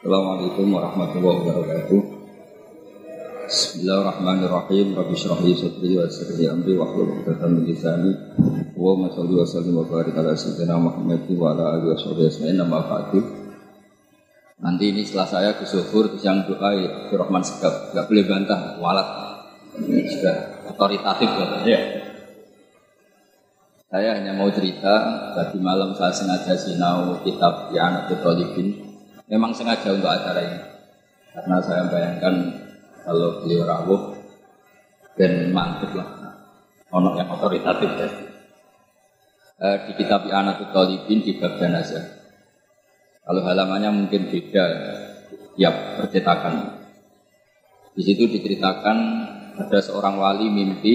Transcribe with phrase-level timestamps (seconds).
[0.00, 2.00] Assalamualaikum warahmatullahi wabarakatuh.
[3.52, 4.96] Bismillahirrahmanirrahim.
[4.96, 8.08] Rabbi shrah li sadri wa yassir li amri wa hlul 'uqdatam min lisani.
[8.80, 12.32] Wa ma shalli wa sallim wa barik ala sayyidina Muhammad wa ala alihi wa sahbihi
[12.32, 12.56] ajma'in.
[12.64, 13.20] Amma ba'du.
[14.64, 18.60] Nanti ini setelah saya ke Zuhur terus yang doa ya Rahman Segaf, enggak boleh bantah,
[18.80, 19.08] walat.
[19.84, 21.28] Ini sudah otoritatif
[21.68, 21.80] ya.
[23.92, 28.89] Saya hanya mau cerita, tadi malam saya sengaja sinau kitab Ya Anak Talibin.
[29.30, 30.60] Memang sengaja untuk acara ini.
[31.30, 32.34] Karena saya bayangkan
[33.06, 34.02] kalau beliau rawuh
[35.14, 36.08] dan mantep lah.
[36.90, 38.08] Ono yang otoritatif ya.
[39.60, 42.02] Eh, di kitab Anak Talibin di bab jenazah.
[43.22, 44.66] Kalau halamannya mungkin beda,
[45.54, 46.82] ya percetakan.
[47.94, 48.98] Di situ diceritakan
[49.60, 50.94] ada seorang wali mimpi,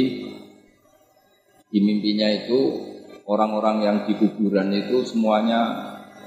[1.70, 2.59] di mimpinya itu
[3.29, 5.62] orang-orang yang di kuburan itu semuanya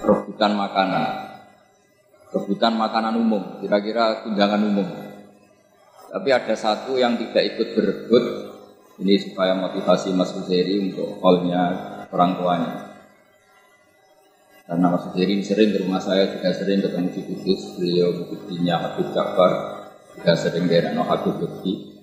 [0.01, 1.28] rebutan makanan,
[2.33, 4.89] rebutan makanan umum, kira-kira tunjangan umum.
[6.09, 8.25] Tapi ada satu yang tidak ikut berebut,
[9.01, 11.63] ini supaya motivasi Mas Huzeri untuk callnya
[12.09, 12.73] orang tuanya.
[14.69, 19.09] Karena Mas Huzeri sering ke rumah saya, juga sering ketemu di Kudus, beliau buktinya Habib
[19.17, 19.53] Ja'far,
[20.17, 21.97] juga sering daerah no Habib Lutfi.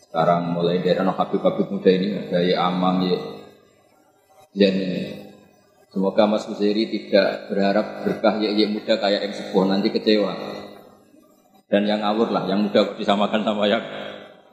[0.00, 5.25] Sekarang mulai daerah no Habib Habib muda ini, ada ya Amang, ya ini.
[5.96, 10.28] Semoga Mas Huzeri tidak berharap berkah ya, muda kayak yang sepuh, nanti kecewa.
[11.72, 13.80] Dan yang ngawur lah, yang muda disamakan sama yang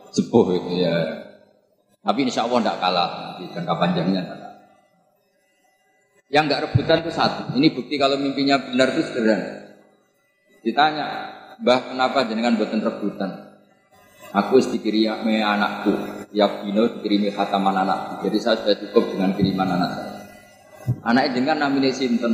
[0.08, 0.95] sepuh itu ya.
[2.00, 4.23] Tapi insya Allah tidak kalah nanti jangka panjangnya.
[6.31, 7.52] Yang nggak rebutan itu satu.
[7.59, 9.67] Ini bukti kalau mimpinya benar itu sederhana.
[10.63, 11.05] Ditanya,
[11.59, 13.52] Mbah kenapa jenengan buatan rebutan?
[14.31, 15.91] Aku dikirimi anakku,
[16.31, 18.31] ya Bino dikirimi khataman anakku.
[18.31, 20.12] Jadi saya sudah cukup dengan kiriman anak.
[21.03, 22.34] Anaknya jenengan namanya Sinten.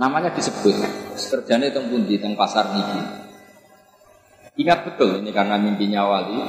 [0.00, 0.76] Namanya disebut.
[1.12, 3.00] Kerjanya itu pun di teng pasar niki.
[4.60, 6.40] Ingat betul ini karena mimpinya wali.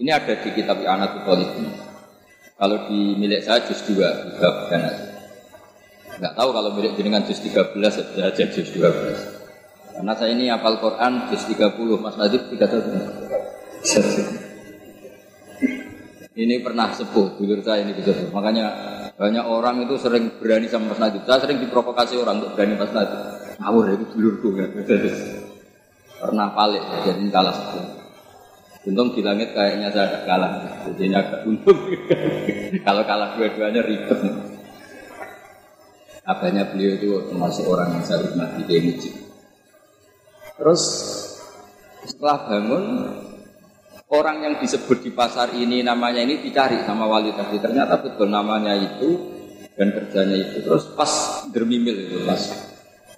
[0.00, 1.70] Ini ada di kitab Anak ini.
[2.60, 3.96] Kalau di milik saya juz 2
[4.36, 5.06] juga bukan aja.
[6.20, 9.96] Enggak tahu kalau milik jenengan juz 13 saja juz 12.
[9.96, 14.40] Karena saya ini hafal Quran juz 30, Mas Nadib 31.
[16.40, 18.72] Ini pernah sepuh, dulur saya ini bisa Makanya
[19.20, 21.28] banyak orang itu sering berani sama Mas Nadib.
[21.28, 23.20] Saya sering diprovokasi orang untuk berani Mas Nadib.
[23.60, 24.68] Ngawur itu dulurku kan.
[26.20, 27.84] Pernah palik, jadi kalah sepuh.
[28.88, 30.52] Untung di langit kayaknya saya agak kalah.
[30.88, 31.76] Jadi agak untung.
[32.88, 34.20] Kalau kalah dua-duanya ribet.
[36.24, 39.14] Apanya beliau itu termasuk orang yang saya hormati di masjid.
[40.56, 40.82] Terus
[42.08, 42.84] setelah bangun
[44.10, 48.74] orang yang disebut di pasar ini namanya ini dicari sama wali tadi ternyata betul namanya
[48.74, 49.38] itu
[49.78, 50.66] dan kerjanya itu.
[50.66, 51.10] Terus pas
[51.54, 52.42] dermimil itu pas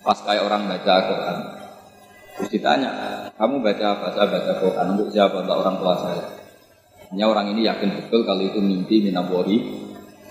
[0.04, 1.38] pas kayak orang baca Quran.
[2.32, 2.90] Terus ditanya
[3.36, 4.06] kamu baca apa?
[4.14, 4.86] Saya baca Quran.
[4.96, 5.36] Untuk siapa?
[5.42, 6.24] Untuk orang tua saya.
[7.12, 9.58] Hanya orang ini yakin betul kalau itu mimpi minabori.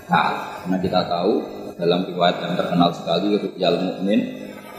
[0.10, 1.34] Nah karena kita tahu
[1.78, 4.22] dalam riwayat yang terkenal sekali Rukyal Mukmin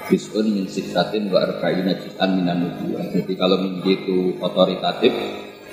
[0.02, 3.06] Bisun min sitratin wa arba'ina juz'an minan nubuwah.
[3.14, 5.14] Jadi kalau mimpi itu otoritatif,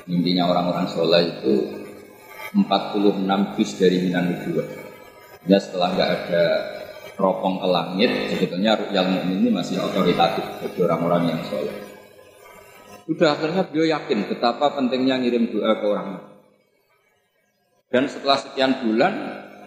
[0.09, 1.86] mimpinya orang-orang soleh itu
[2.58, 4.66] 46 juz dari minan nubuwah.
[5.46, 6.46] Ya setelah nggak ada
[7.14, 11.75] teropong ke langit, sebetulnya ru'yal mu'min ini masih otoritatif bagi orang-orang yang soleh.
[13.06, 16.09] Sudah akhirnya beliau yakin betapa pentingnya ngirim doa ke orang.
[17.90, 19.14] Dan setelah sekian bulan,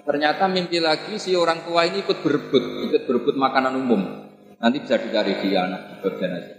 [0.06, 4.30] ternyata mimpi lagi si orang tua ini ikut berebut, ikut berebut makanan umum.
[4.62, 6.54] Nanti bisa dicari di anak di aja.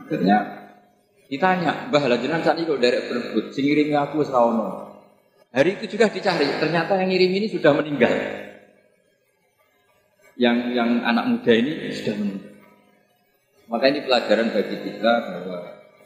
[0.00, 0.36] Akhirnya
[1.30, 4.90] ditanya, Mbah lah jenengan saat kok derek berebut, sing ngirimi aku serawono.
[5.54, 8.14] Hari itu juga dicari, ternyata yang ngirim ini sudah meninggal.
[10.34, 12.54] Yang yang anak muda ini sudah meninggal.
[13.70, 15.58] Maka ini pelajaran bagi kita bahwa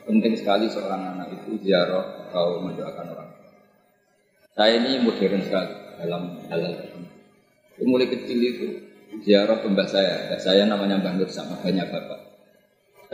[0.05, 3.31] penting sekali seorang anak itu ziarah atau mendoakan orang.
[4.53, 7.09] Saya ini modern sekali dalam hal ini.
[7.85, 8.67] Mulai kecil itu
[9.25, 10.29] ziarah ke mbak saya.
[10.29, 12.24] Mbak saya namanya Mbak Nur sama banyak bapak.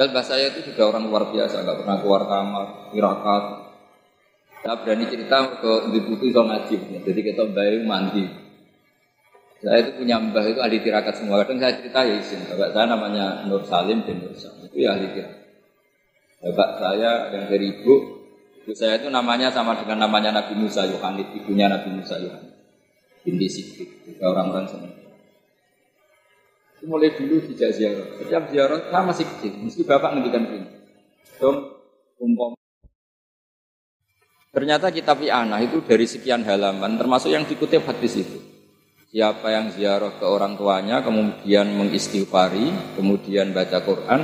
[0.00, 3.44] Dan mbak saya itu juga orang luar biasa, nggak pernah keluar kamar, tirakat.
[4.64, 8.24] Saya berani cerita ke di butuh so ngaji, jadi kita bayi mandi.
[9.60, 11.44] Saya itu punya mbah itu ahli tirakat semua.
[11.44, 12.48] Kadang saya cerita ya isin.
[12.48, 14.72] Bapak saya namanya Nur Salim bin Nur Salim.
[14.72, 15.40] Itu ya ahli tirakat.
[16.48, 17.94] Bapak saya yang dari ibu,
[18.56, 22.56] ibu saya itu namanya sama dengan namanya Nabi Musa Yohanes, ibunya Nabi Musa Yohanes.
[23.20, 24.99] Binti Sidik, juga orang-orang semua
[26.84, 28.06] mulai dulu tidak ziarah.
[28.20, 30.68] Setiap ziarah saya masih kecil, mesti bapak ngendikan ini.
[31.40, 31.58] Dong,
[32.20, 32.56] umpam.
[34.50, 38.38] Ternyata kitab I'anah itu dari sekian halaman, termasuk yang dikutip hadis itu.
[39.10, 44.20] Siapa yang ziarah ke orang tuanya, kemudian mengistighfari, kemudian baca Quran,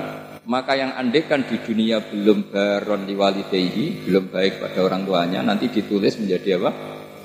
[0.47, 6.63] maka yang andekan di dunia belum baron belum baik pada orang tuanya, nanti ditulis menjadi
[6.63, 6.71] apa?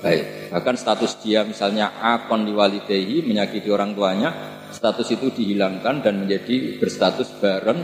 [0.02, 0.50] Baik.
[0.50, 7.28] Bahkan status dia misalnya akon liwalidehi, menyakiti orang tuanya, status itu dihilangkan dan menjadi berstatus
[7.38, 7.80] baron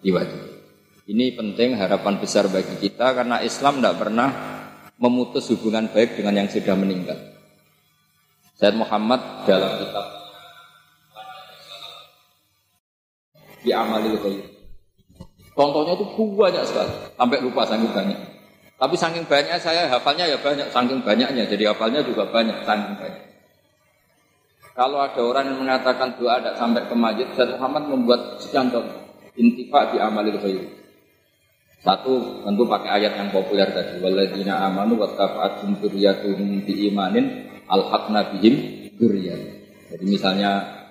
[0.00, 0.52] liwalidehi.
[1.12, 4.28] Ini penting harapan besar bagi kita karena Islam tidak pernah
[4.96, 7.18] memutus hubungan baik dengan yang sudah meninggal.
[8.56, 10.06] Said Muhammad dalam kitab
[13.62, 14.52] di amalil khair
[15.52, 18.20] Contohnya itu banyak sekali, sampai lupa saking banyak.
[18.80, 21.44] Tapi saking banyak saya hafalnya ya banyak, saking banyaknya.
[21.44, 23.24] Jadi hafalnya juga banyak, saking banyak.
[24.72, 29.04] Kalau ada orang yang mengatakan doa tidak sampai ke masjid, Said Muhammad membuat sekian contoh.
[29.36, 30.64] Intifa di amalil khair.
[31.82, 34.00] Satu tentu pakai ayat yang populer tadi.
[34.00, 38.88] Waladina amanu wa tafa'atum dzurriyyatuhum bi imanin alhaqna bihim
[39.92, 40.82] Jadi misalnya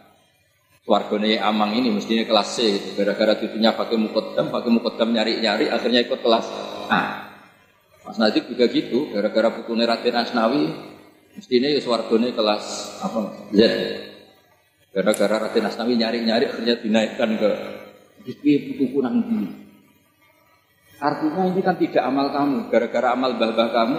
[0.82, 2.90] Wargone Amang ini mestinya kelas C gitu.
[2.98, 6.46] Gara-gara cucunya pakai mukodam, pakai mukodam nyari-nyari, akhirnya ikut kelas
[6.90, 7.32] A.
[8.02, 10.91] Mas Najib juga gitu, gara-gara putune Raden Asnawi,
[11.38, 12.66] mestinya ya wargone kelas
[13.04, 13.20] apa
[13.52, 13.62] Z.
[14.92, 17.50] Gara-gara Raden Asnawi nyari-nyari, akhirnya dinaikkan ke
[18.22, 19.50] Iki buku nanti.
[21.02, 23.98] Artinya ini kan tidak amal kamu, gara-gara amal bah-bah kamu,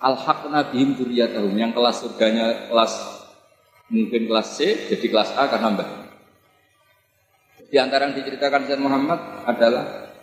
[0.00, 3.14] al-haq nabihim duriyatahum, yang kelas surganya kelas
[3.92, 5.88] Mungkin kelas C jadi kelas A karena mbak.
[7.68, 10.14] Di antara yang diceritakan Sayyid Muhammad adalah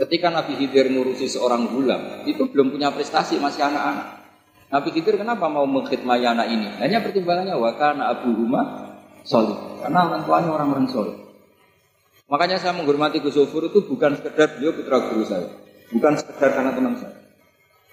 [0.00, 4.19] ketika Nabi Khidir ngurusi seorang gulam, itu belum punya prestasi, masih anak-anak.
[4.70, 6.70] Nabi Khidir kenapa mau mengkhidmati anak ini?
[6.78, 8.94] Hanya pertimbangannya wakana Abu Huma
[9.26, 9.82] solid.
[9.82, 11.18] Karena orang tuanya orang-orang solid.
[12.30, 15.50] Makanya saya menghormati Gus Zofur itu bukan sekedar beliau putra guru saya.
[15.90, 17.18] Bukan sekedar karena teman saya.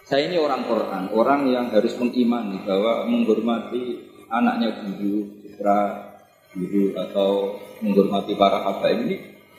[0.06, 6.14] Saya ini orang Quran, orang yang harus mengimani bahwa menghormati anaknya guru, putra
[6.54, 9.18] guru atau menghormati para habaib ini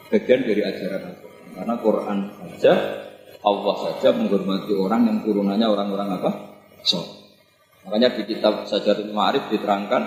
[0.09, 1.51] bagian dari ajaran Al-Quran.
[1.59, 2.73] Karena Quran saja
[3.43, 6.31] Allah saja menghormati orang yang turunannya orang-orang apa?
[6.83, 7.01] So.
[7.87, 10.03] Makanya di kitab Sajarul Ma'arif diterangkan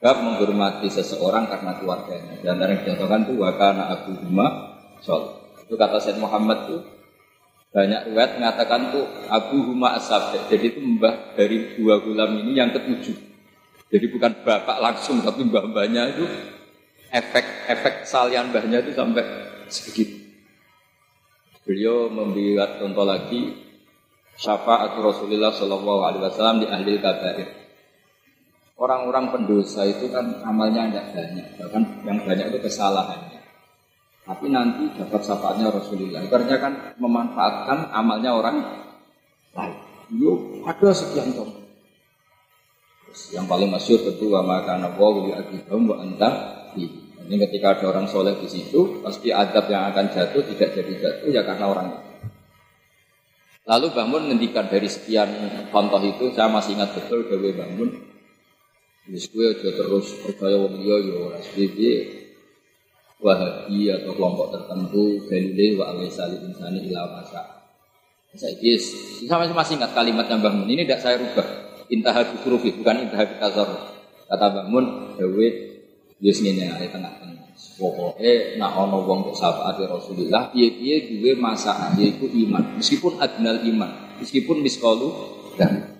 [0.00, 2.34] bab menghormati seseorang karena keluarganya.
[2.42, 5.38] Dan yang dijatuhkan itu wakana Abu Huma Sol.
[5.62, 6.78] Itu kata Said Muhammad itu
[7.70, 10.34] banyak riwayat mengatakan tuh Abu Huma Asab.
[10.50, 13.14] Jadi itu mbah dari dua gulam ini yang ketujuh.
[13.90, 16.26] Jadi bukan bapak langsung, tapi mbah-mbahnya itu
[17.10, 19.22] efek-efek salian mbahnya itu sampai
[19.70, 20.18] segitu.
[21.62, 23.69] Beliau membuat contoh lagi
[24.40, 27.48] syafaat Rasulullah Shallallahu Alaihi Wasallam di ahli kabair.
[28.80, 33.40] Orang-orang pendosa itu kan amalnya tidak banyak, bahkan yang banyak itu kesalahannya.
[34.24, 36.24] Tapi nanti dapat syafaatnya Rasulullah.
[36.24, 38.56] Karena kan memanfaatkan amalnya orang
[39.52, 39.76] lain.
[40.16, 41.60] Yo ada sekian contoh.
[43.36, 46.56] Yang paling masyur tentu wa maka nabawu li akibahum wa anta
[47.30, 51.28] Ini ketika ada orang soleh di situ, pasti adab yang akan jatuh tidak jadi jatuh
[51.30, 52.09] ya karena orang
[53.70, 55.30] Lalu bangun ngendikan dari sekian
[55.70, 57.94] contoh itu, saya masih ingat betul Dewi bangun.
[59.06, 61.40] Wis aja terus percaya wong liya ya ora
[63.20, 67.42] Wahabi atau kelompok tertentu dalile wa alaisali insani ila masa.
[68.32, 68.56] Saya
[69.28, 70.64] sama masih ingat kalimat yang bangun.
[70.64, 71.46] Ini tidak saya rubah.
[71.90, 73.68] Intaha bikurufi bukan intaha bitazar
[74.30, 75.46] kata bangun dawe
[76.22, 77.39] yus ngene tengah-tengah
[77.80, 82.76] pokoke nak ana wong kok syafaat Rasulullah piye-piye duwe masalah yaiku iman.
[82.80, 83.90] Meskipun adnal iman
[84.20, 85.08] meskipun miskalu
[85.56, 85.96] dan.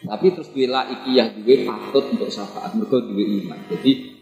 [0.00, 3.58] Tapi terus bila ikiyah duwe patut untuk syafaat mergo duwe iman.
[3.70, 4.18] Jadi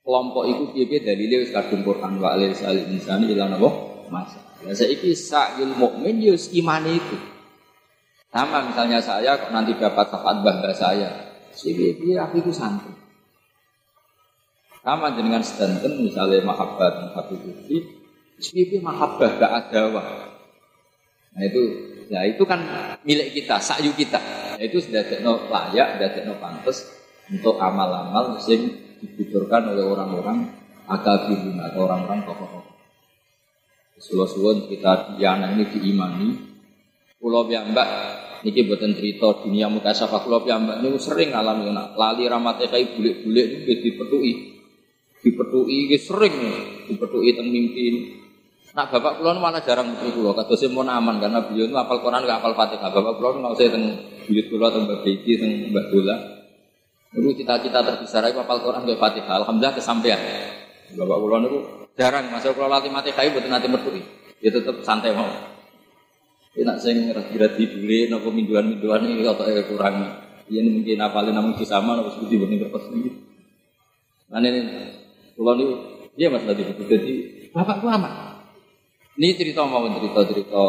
[0.00, 3.70] kelompok itu piye-piye dalile wis kadung Quran wa alil salil insani ila napa?
[4.10, 7.16] Masa Lah saiki sa'il mukmin yo imane itu.
[8.30, 11.10] Sama misalnya saya kok nanti dapat syafaat bangga saya.
[11.50, 12.99] Si bibi aku itu santri.
[14.80, 17.84] Sama dengan sedanten misalnya mahabbat Habib Lutfi,
[18.56, 20.08] bibi mahabbah gak ada wah.
[21.36, 21.62] Nah itu,
[22.08, 22.64] ya itu kan
[23.04, 24.16] milik kita, sayu kita.
[24.56, 26.88] Nah, itu sudah tekno layak, sudah tekno pantas
[27.28, 30.48] untuk amal-amal yang dibutuhkan oleh orang-orang
[30.88, 32.76] akabirun atau orang-orang tokoh-tokoh.
[34.00, 36.28] Sulo-sulo kita diana ini diimani,
[37.20, 37.88] Pulau Mbak
[38.40, 42.96] niki buatan cerita dunia muka syafa pulau Mbak ini sering alami nak lali ramatnya kayak
[42.96, 44.32] bulik-bulik itu dipetui.
[45.20, 46.34] Dipetui ini sering
[46.88, 48.16] dipetui tentang mimpi.
[48.70, 52.22] Nak bapak pulau malah jarang metu kata saya mau aman karena beliau itu apal Quran
[52.22, 52.88] gak apal Fatihah.
[52.88, 53.98] Bapak pulau nggak usah tentang
[54.30, 56.16] buyut pulau atau Mbak Beki tentang Mbak Dola.
[57.10, 59.34] Cita-cita terbesar itu apal Quran gak Fatihah.
[59.44, 60.20] Alhamdulillah kesampaian.
[60.96, 61.58] Bapak pulau itu
[61.98, 63.90] jarang masuk pulau latih mati kayu buat nanti metu.
[64.40, 65.28] Ya tetap santai mau.
[66.56, 69.96] Enak sing radi-radi dule napa minduan-minduan iki kok kurang.
[70.50, 73.10] Iya mungkin apalin namun sama harus budi bani kertas ini.
[74.30, 74.60] Nah ini
[75.40, 75.66] kalau ini
[76.20, 77.12] dia mas tadi itu jadi
[77.56, 78.44] bapak gua amat.
[79.16, 80.64] Ini cerita mau cerita cerita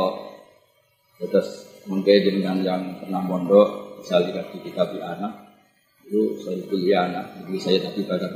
[1.20, 5.60] terus mungkin dengan yang pernah mondok bisa lihat di kitab anak
[6.08, 8.32] itu saya kuliah anak jadi saya tapi pada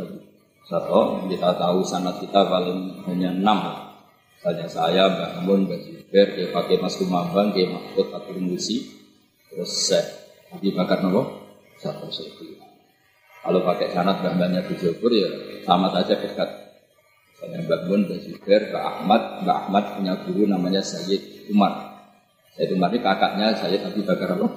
[0.68, 3.60] satu kita tahu sanat kita paling hanya enam.
[4.44, 8.84] Saja saya Mbak Mun Mbak Zuber dia pakai Mas Kumambang dia Mahfud Fatul Musi.
[9.48, 10.04] Terus saya
[10.52, 11.48] Abi Bakar nopo.
[11.80, 12.60] Satu itu.
[13.40, 14.20] Kalau pakai sanat
[14.68, 16.50] di Jogor ya sama saja dekat.
[17.36, 22.06] Saya Mbak Bun, Mbak Zubair, Mbak Ahmad, Mbak Ahmad punya guru namanya Sayyid Umar.
[22.56, 24.48] Sayyid Umar ini kakaknya Sayyid Abi Bakar apa?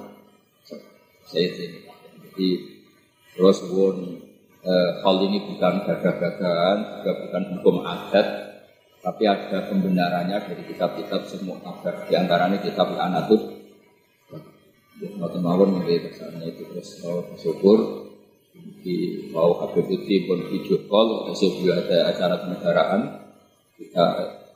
[1.27, 1.79] Sayyid ini.
[2.23, 2.47] Jadi
[3.35, 3.95] terus pun
[4.63, 8.27] eh, hal ini bukan gagah-gagahan, juga bukan hukum adat,
[9.03, 12.07] tapi ada pembenarannya dari kitab-kitab semua kabar.
[12.07, 13.59] Di antaranya kitab Al-Anatut
[14.99, 18.08] Ngoten mawon kersane itu terus mau bersyukur
[18.79, 23.01] di mau Habib Putri pun video call juga ada acara kenegaraan
[23.75, 24.05] kita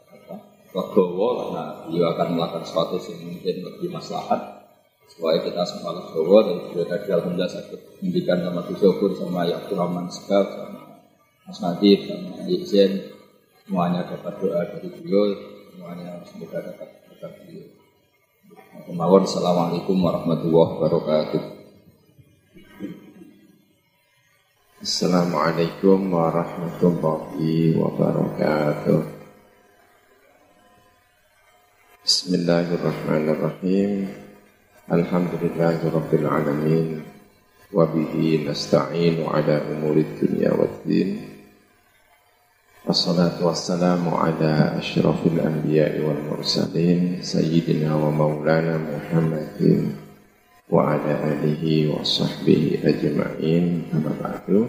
[0.10, 0.36] apa
[0.74, 4.64] legowo karena beliau akan melakukan sesuatu yang mungkin lebih maslahat.
[5.04, 10.08] Supaya kita semua legowo dan juga tadi alhamdulillah saya mendikan sama bersyukur sama Yakub Rahman
[10.10, 10.82] Sebab sama
[11.44, 12.92] Mas Nadif sama Izin
[13.68, 15.24] semuanya dapat doa dari beliau.
[15.70, 17.68] Semuanya semoga dapat berkat beliau.
[18.84, 21.53] Assalamualaikum warahmatullahi wabarakatuh.
[24.83, 29.03] Assalamualaikum warahmatullahi wabarakatuh.
[32.07, 34.07] Bismillahirrahmanirrahim.
[34.87, 37.03] Alhamdulillahirabbil alamin.
[37.75, 41.27] Wa bihi nasta'inu ala umurid dunya waddin.
[42.89, 47.93] والصلاة والسلام على أشرف الأنبياء والمرسلين سيدنا
[50.74, 53.94] wa ala alihi wa sahbihi ajma'in.
[53.94, 54.66] Amma ba'du.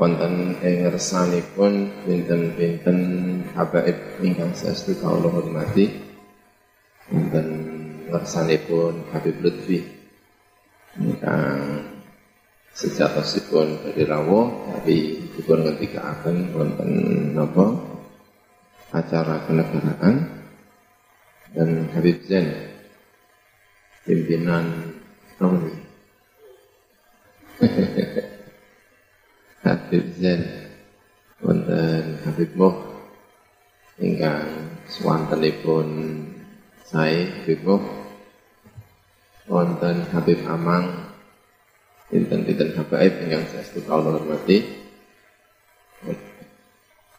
[0.00, 2.98] Wonten ing ngersanipun pinten-pinten
[3.52, 5.92] habaib ingkang saestu Allah hormati.
[7.12, 7.46] Wonten
[8.08, 9.84] ngersanipun Habib Lutfi.
[10.96, 11.84] Ingkang
[12.72, 16.90] sejatosipun dari rawo, tapi dipun ngendikaaken wonten
[17.36, 17.68] napa?
[18.96, 20.39] Acara kenegaraan
[21.56, 22.48] dan Habib Zain
[24.06, 24.94] pimpinan
[25.38, 25.74] Nawawi
[29.66, 30.42] Habib Zain
[31.42, 32.76] wonten Habib Muh
[33.98, 34.46] ingkang
[34.86, 35.86] swantenipun
[36.86, 37.84] saya Habib Muh
[39.50, 41.10] wonten Habib Amang
[42.10, 44.66] Dinten-dinten habaib yang saya setuju Allah hormati.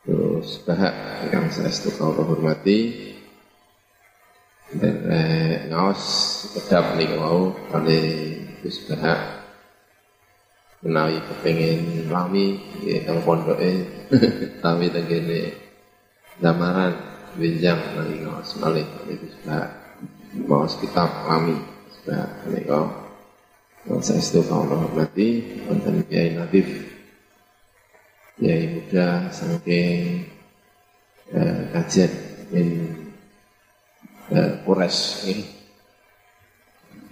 [0.04, 0.94] Terus bahak
[1.32, 3.11] yang saya setuju Allah hormati
[4.80, 6.04] eh, ngawas
[6.56, 8.00] kedap nih mau Kali
[8.64, 9.20] Gus bahak
[10.80, 13.84] Menawi kepengen lami Ya yang pondoknya
[14.64, 15.42] Lami tenggene
[16.40, 16.96] Damaran
[17.36, 19.70] Benjang nanti ngawas malih Kali Gus bahak
[20.32, 21.60] Ngawas kitab lami
[22.08, 22.66] Bahak nih
[24.02, 25.30] saya itu Allah hormati
[25.66, 26.70] Wonten Kiai Nadif
[28.40, 30.26] Kiai muda saking
[31.34, 32.12] eh, kajian
[32.54, 33.01] min
[34.64, 35.46] Kures ini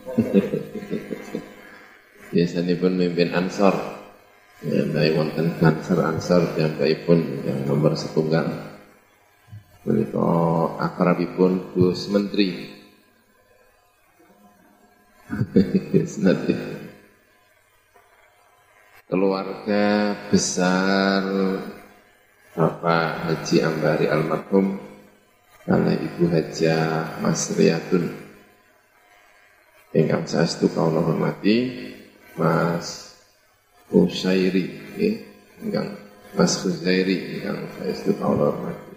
[2.29, 3.73] Biasanya pun memimpin Ansor.
[4.61, 8.45] Ya, dari wonten Ansor Ansor yang pun yang nomor setunggal.
[9.87, 10.29] Menika
[10.77, 12.77] akrabipun Gus Menteri.
[19.09, 21.21] Keluarga besar
[22.53, 24.88] Bapak Haji Ambari almarhum
[25.69, 26.77] karena Ibu Haja
[27.21, 28.09] Mas Riyadun
[29.93, 31.77] ingkang saestu kawula hormati
[32.33, 33.13] Mas
[33.93, 34.65] Husairi
[34.97, 35.15] nggih
[35.61, 35.93] ingkang
[36.33, 38.89] Mas Husairi ingkang saestu kawula hormati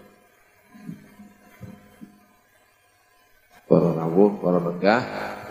[3.69, 5.03] para rawuh para megah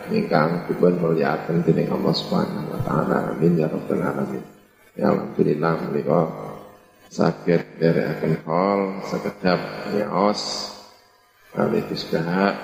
[0.10, 3.34] ingkang dipun mulyakaken dening Allah Subhanahu wa taala.
[3.34, 4.44] Amin ya rabbal alamin.
[4.98, 6.22] Ya alhamdulillah menika
[7.13, 9.62] saged nderekaken hall sekedap
[9.94, 10.80] nyaos
[11.51, 12.55] kali disbah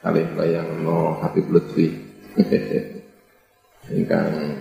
[0.00, 1.88] kali bayangno Habib Lutfi.
[3.92, 4.56] ingkang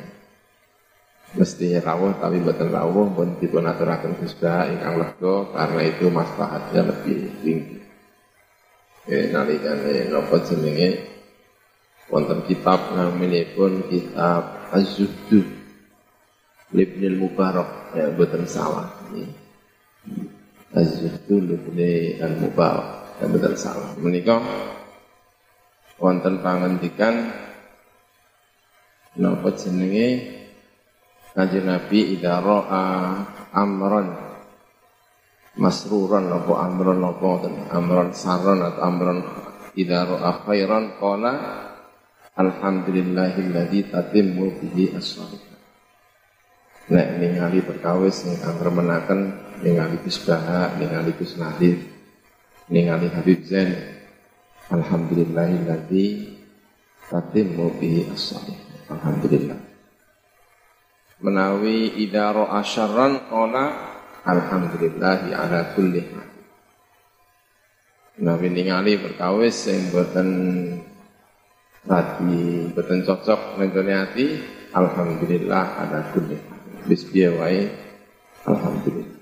[1.39, 7.17] mestinya rawuh tapi mboten rawuh pun dipun aturaken disbah ingkang lega karena itu maslahatnya lebih
[7.39, 7.77] tinggi.
[9.07, 11.11] Eh nalikane napa jenenge
[12.11, 15.41] wonten kitab naminipun kitab Az-Zuhdu
[16.75, 19.31] Libnil Mubarak ya betul salah ini
[20.75, 21.55] Az-Zuhdu
[22.19, 23.93] Mubarak betul salah.
[24.01, 24.41] Menikah
[26.01, 27.29] wonten pangandikan
[29.17, 30.39] napa jenenge?
[31.31, 32.83] Kanjeng Nabi idza ra'a
[33.55, 34.11] amron
[35.55, 39.19] masruran apa amron apa amron saron atau amron
[39.71, 41.33] idza ra'a khairan qala
[42.35, 45.59] alhamdulillahilladzi tatimmu bihi as-salihah
[46.91, 49.31] nek ningali perkawis sing angremenaken
[49.63, 50.19] ningali Gus
[50.79, 51.39] ningali Gus
[52.71, 53.75] ningali Habib Zain.
[54.71, 56.31] Alhamdulillahilladzi
[57.11, 59.59] tatimmu bihi as-salihah alhamdulillah.
[61.19, 63.65] Menawi idaro asyarran qala
[64.23, 66.01] alhamdulillahi ala kulli
[68.21, 70.29] menawi ningali perkawis sing boten
[71.83, 74.25] tadi boten cocok nenggone ati
[74.71, 76.59] alhamdulillah ala kulli hal.
[78.41, 79.19] Alhamdulillah.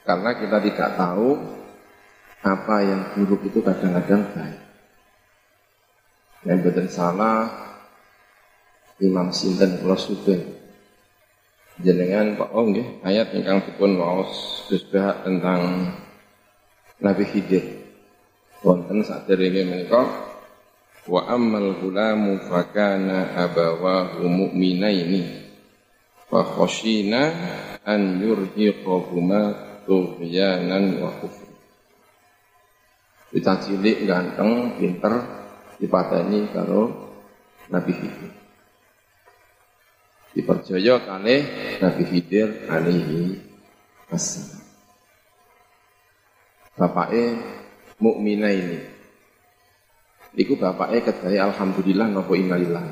[0.00, 1.59] Karena kita tidak tahu
[2.40, 4.60] apa yang buruk itu kadang-kadang baik
[6.48, 7.52] yang betul salah
[9.00, 10.60] Imam Sinten Kula Sugeng
[11.80, 15.92] jenengan Pak Oh nggih ayat ingkang dipun waos disebut tentang
[17.00, 17.80] Nabi Khidir.
[18.60, 20.04] Wonten sadèrènge menika
[21.08, 25.48] wa ammal gulamu fakana abawahu mu'minaini
[26.28, 27.32] fa khashina
[27.88, 29.40] an yurhiqahuma
[29.88, 31.49] tughyanan wa kufur.
[33.30, 35.14] Kita cilik ganteng, pinter,
[35.78, 36.82] dipateni karo
[37.70, 38.40] Nabi Khidir
[40.34, 41.36] dipercaya kali
[41.82, 43.38] Nabi Khidir alaihi
[44.06, 44.62] wassalam.
[46.78, 47.36] Bapaknya
[48.00, 48.78] mukmina ini.
[50.38, 52.86] Iku bapaknya kedaya alhamdulillah nopo innalillah.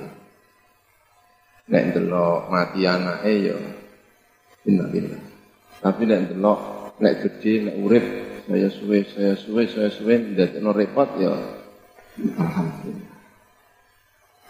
[1.69, 3.57] Nek ndelok mati anake ya
[4.67, 5.23] innalillah.
[5.79, 6.61] Tapi nek ndelok
[6.99, 8.07] nek gede nek urip
[8.49, 11.37] saya suwe saya suwe saya suwe ndadekno repot ya
[12.17, 13.17] alhamdulillah.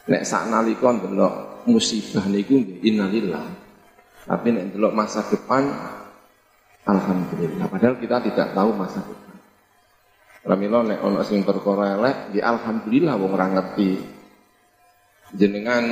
[0.09, 3.43] Nek sak nalika ndelok musibah niku innalillah.
[4.23, 5.67] Tapi nek delok masa depan
[6.87, 7.67] alhamdulillah.
[7.67, 9.37] Padahal kita tidak tahu masa depan.
[10.47, 13.91] Ramilo nek ono sing perkara elek, di alhamdulillah wong ora ngerti.
[15.35, 15.85] Jenengan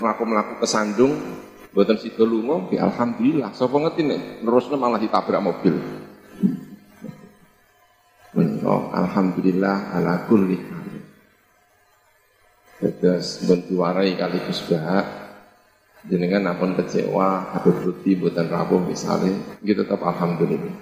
[0.00, 1.14] mlaku-mlaku kesandung
[1.70, 3.52] mboten sida lunga, di alhamdulillah.
[3.52, 5.76] Sapa ngerti nek terusnya malah ditabrak mobil.
[8.36, 10.86] Oh, alhamdulillah ala kulli hal.
[12.80, 13.42] Terus
[13.74, 15.06] warai kali Bahak.
[16.00, 20.72] Jenengan ampun kecewa Habib Lutfi buatan rapuh misalnya gitu tetap alhamdulillah.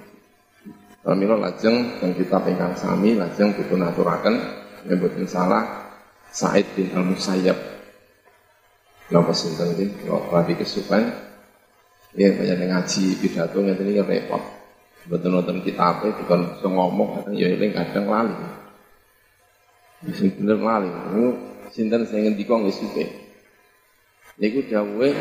[1.03, 4.39] Alhamdulillah lajeng dan kita pegang sami lajeng butuh naturakan
[4.87, 5.91] buatan salah.
[6.29, 7.57] Said bin Al Musayyab
[9.09, 11.09] Napa sinten iki kok lagi kesukaan
[12.13, 14.58] ya banyak ngaji pidato ngene iki repot
[15.09, 18.37] betul nonton kitab e bukan ngomong kadang ya eling kadang lali.
[20.13, 20.89] Sing bener lali.
[21.73, 23.05] Sinten sing ngendika nggih suke
[24.39, 25.13] Niku dawuhe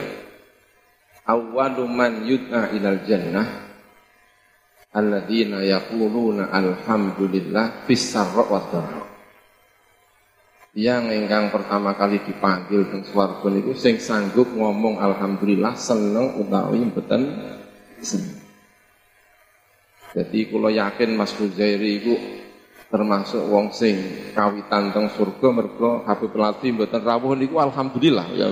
[1.25, 3.47] awwalu man yud'a ilal jannah
[4.93, 8.61] alladzina yaquluna alhamdulillah fis sarra wa
[10.77, 17.21] Yang ingkang pertama kali dipanggil teng swarga niku sing sanggup ngomong alhamdulillah seneng utawi mboten
[17.97, 18.36] seneng.
[20.17, 22.17] Jadi kula yakin Mas Huzairi iku
[22.89, 24.01] termasuk wong sing
[24.33, 28.49] kawitan teng surga mergo Habib Lati mboten rawuh niku alhamdulillah ya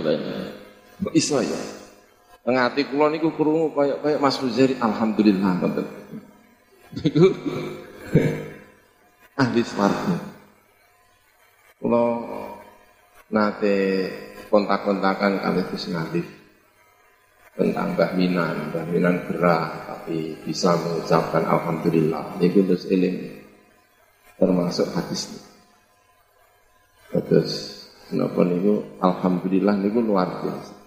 [1.02, 1.58] Kok iso ya?
[2.46, 5.88] Teng ati kula niku krungu kaya kaya Mas Huzairi alhamdulillah ngoten.
[7.02, 7.34] Niku
[9.42, 10.22] ahli swarga.
[11.82, 12.06] Kula
[13.34, 13.76] nate
[14.54, 15.90] kontak-kontakan kali Gus
[17.56, 18.86] tentang Mbah Minan, Mbah
[19.26, 22.38] gerah tapi bisa mengucapkan alhamdulillah.
[22.38, 23.42] Niku terus eling
[24.38, 25.42] termasuk hadis ini.
[27.26, 27.54] Terus
[28.06, 30.78] kenapa niku alhamdulillah niku luar biasa.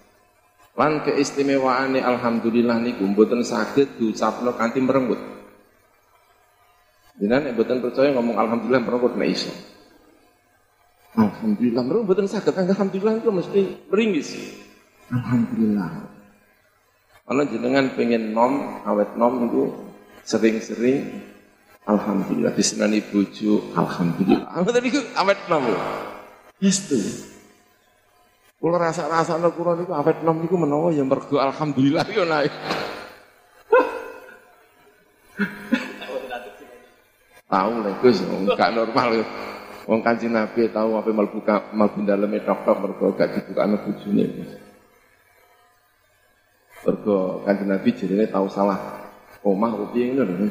[0.79, 5.19] Lan keistimewaane alhamdulillah niku mboten saged diucapno kanthi merenggut.
[7.19, 9.51] Jenengan nek mboten percaya ngomong alhamdulillah merenggut nek iso.
[11.19, 14.29] Alhamdulillah merenggut mboten saged alhamdulillah itu mesti meringis.
[15.11, 16.18] Alhamdulillah.
[17.29, 19.69] Kalau jenengan pengen nom, awet nom itu
[20.25, 21.29] sering-sering
[21.89, 24.45] Alhamdulillah disenani bojo, alhamdulillah.
[24.53, 25.65] Apa tadi ku awet nom.
[26.61, 27.01] Yes tuh.
[28.61, 32.53] Kula rasa-rasane kula niku awet nom niku menawa ya mergo alhamdulillah yo naik.
[37.49, 39.25] Tahu lah Gus, enggak normal.
[39.89, 41.41] Wong Kanjeng Nabi tahu apa mlebu
[41.73, 44.25] mlebu daleme tok-tok mergo gak dibukane bojone.
[46.83, 48.79] Mergo Kanjeng Nabi jenenge tahu salah
[49.43, 50.47] omah opo piye ngono lho.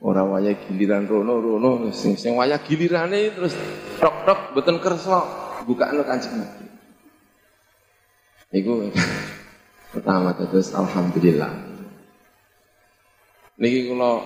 [0.00, 3.56] Ora waya giliran rono rono sing sing waya gilirane terus
[4.00, 5.18] tok tok mboten kersa
[5.68, 6.64] bukakno Kanjeng Nabi.
[8.56, 8.72] Iku
[9.92, 11.52] pertama terus alhamdulillah.
[13.56, 14.20] Niki kula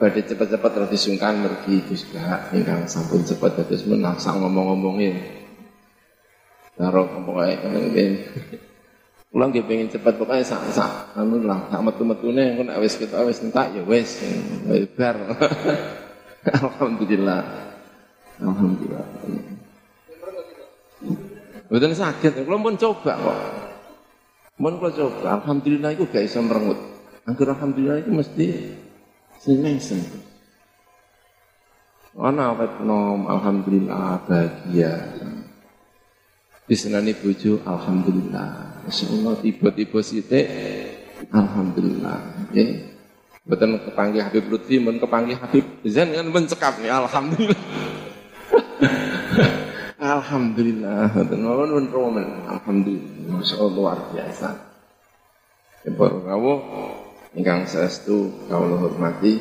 [0.00, 5.16] badhe cepet-cepet terus disungkan mergi Gus Gak ingkang sampun cepet terus menaksa ngomong-ngomongin.
[6.76, 8.12] Karo kenen
[9.36, 13.28] Kula nggih pengen cepet pokoke sak sak anu lah, sak metu-metune engko nek wis ketok
[13.28, 14.24] wis entak ya wis
[14.96, 15.12] bar.
[16.64, 17.44] Alhamdulillah.
[18.40, 19.04] Alhamdulillah.
[21.68, 23.40] Betul sakit, kula pun coba kok.
[24.56, 26.80] Mun kula coba, alhamdulillah iku gak iso merengut.
[27.28, 28.46] Angger alhamdulillah itu mesti
[29.44, 30.16] seneng-seneng.
[32.16, 35.12] Ana awet nom, alhamdulillah bahagia.
[36.66, 38.82] Disenani bojo, alhamdulillah.
[38.90, 40.46] Insyaallah tiba-tiba sithik
[41.30, 42.50] alhamdulillah.
[42.50, 42.70] Nggih.
[43.46, 47.62] Betul kepanggih Habib Lutfi, mun kepanggih Habib Zain kan mencekap nih alhamdulillah.
[50.18, 51.14] alhamdulillah.
[51.14, 52.26] Betul mawon pun romen.
[52.50, 53.38] Alhamdulillah.
[53.38, 54.50] Masyaallah luar biasa.
[55.86, 56.58] Kepor rawuh
[57.38, 59.38] ingkang saestu kawula hormati.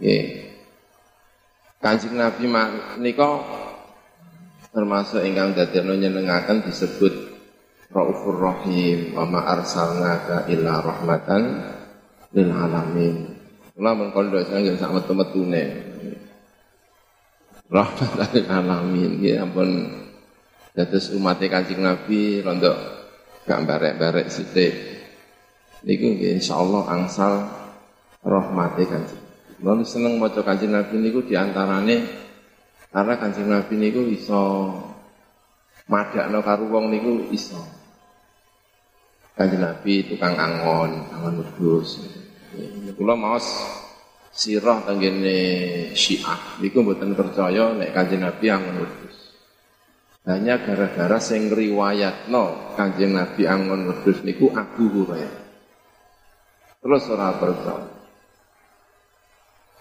[0.00, 0.24] Nggih.
[1.84, 3.28] Kanjeng Nabi menika
[4.74, 7.34] termasuk ingkang dadekno nyenengaken disebut
[7.94, 11.42] Raufur Rahim wa ma arsalnaka illa rahmatan
[12.34, 13.38] lil alamin.
[13.70, 15.62] Kula men kondo sing sak metu-metune.
[17.70, 19.22] Rahmatan lil alamin.
[19.22, 19.94] Ya ampun
[20.74, 22.74] dados umat Kanjeng Nabi rondok
[23.46, 24.74] gak barek-barek sithik.
[25.86, 27.46] Niku nggih insyaallah angsal
[28.26, 29.22] rahmate Kanjeng.
[29.62, 32.23] Kula seneng maca Kanjeng Nabi niku diantarane
[32.94, 34.70] karena Kanjeng Nabi niku iso
[35.90, 37.58] madakno karo wong niku iso.
[39.34, 41.98] Kanjeng Nabi tukang angon, angon wedhus.
[42.94, 43.50] Kula maos
[44.30, 45.34] sirah tenggene
[45.98, 49.34] Syiah niku mboten percaya nek Kanjeng Nabi angon wedhus.
[50.30, 55.42] Hanya gara-gara sing riwayatno Kanjeng Nabi angon wedhus niku Abu Hurairah.
[56.78, 57.93] Terus ora percaya.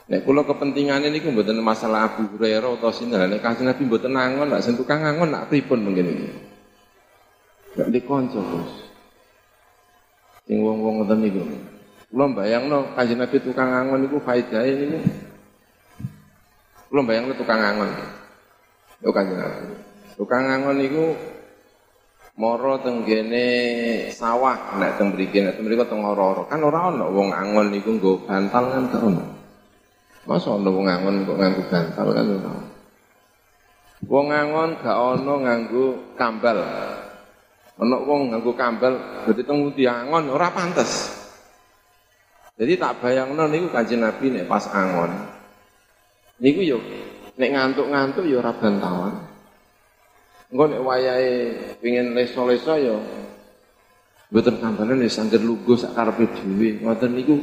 [0.03, 3.23] Nek kula kepentingane niku mboten masalah Abu Hurairah utawa sinten.
[3.23, 6.27] Nek Kanjeng Nabi mboten angon, lak sing tukang angon nak pripun mungkin iki.
[7.79, 8.71] Gak dikonco, Bos.
[10.43, 11.39] Sing wong-wong ngoten niku.
[12.11, 14.99] Kula bayangno Kanjeng Nabi tukang angon niku faedahe niku.
[16.91, 17.89] Kula bayangno tukang angon.
[18.99, 19.71] Yo Kanjeng Nabi.
[20.19, 21.15] Tukang angon niku
[22.35, 23.45] moro tenggene
[24.11, 27.95] sawah nek teng mriki nek teng mriki teng ora-ora kan ora ana wong angon niku
[27.95, 28.83] nggo bantal kan.
[30.23, 32.53] Masa ana wong angon kok nganggo bantal kan ora.
[34.07, 36.57] Wong angon gak ono nganggo kambal.
[37.75, 38.93] Ana wong nganggo kambal
[39.27, 41.11] dadi teng angon ora pantes.
[42.55, 45.11] Jadi tak bayangno niku Kanjeng Nabi nek pas angon.
[46.39, 46.79] Niku yo
[47.35, 49.27] nek ngantuk-ngantuk yo ora bantawan.
[50.53, 51.31] Engko nek wayahe
[51.83, 52.95] pengin leso-leso yo
[54.31, 56.79] mboten kambaran wis angger lugu sak karepe dhewe.
[56.79, 57.35] Ngoten niku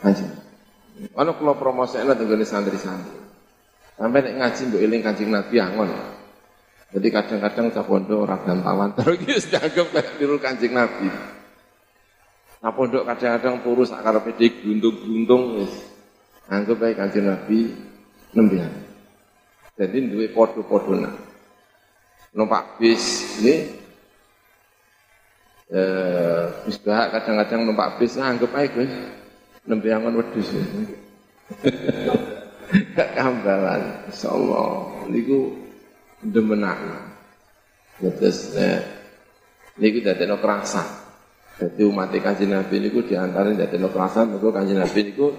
[0.00, 0.45] Kanjeng.
[1.16, 3.20] Ana kula promosikna tenggene santri-santri.
[3.96, 5.88] Sampai nek ngaji mbok eling Kanjeng Nabi angon.
[6.92, 11.08] Jadi kadang-kadang cah pondok orang bantalan terus wis dianggap kayak tiru Kanjeng Nabi.
[12.60, 15.72] Nah pondok kadang-kadang turu sak karepe guntung-guntung wis
[16.48, 17.72] anggap baik Kanjeng Nabi
[18.32, 18.72] nembian.
[19.76, 21.12] Jadi duwe padha-padhana.
[22.36, 23.54] Numpak bis ini
[25.72, 28.68] eh bis bahak kadang-kadang numpak bis anggap ae
[29.66, 30.48] Gus nembiangan wedhus.
[32.94, 35.58] Gak kambalan insyaallah niku
[36.22, 36.78] demenak.
[37.98, 38.78] Terus eh,
[39.82, 40.86] niku dadekno kerasa.
[41.58, 45.34] Jadi umat kanjeng Nabi niku di antara dadekno kerasa mergo kanjeng Nabi niku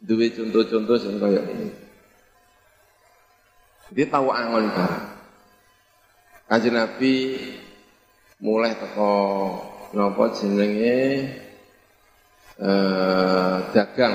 [0.00, 1.68] duwe contoh-contoh sing kaya ini.
[3.92, 5.06] Dia tahu angon barang.
[6.48, 7.36] Kanjeng Nabi
[8.40, 9.12] mulai teko
[9.92, 11.28] napa jenenge
[12.60, 14.14] eh, dagang.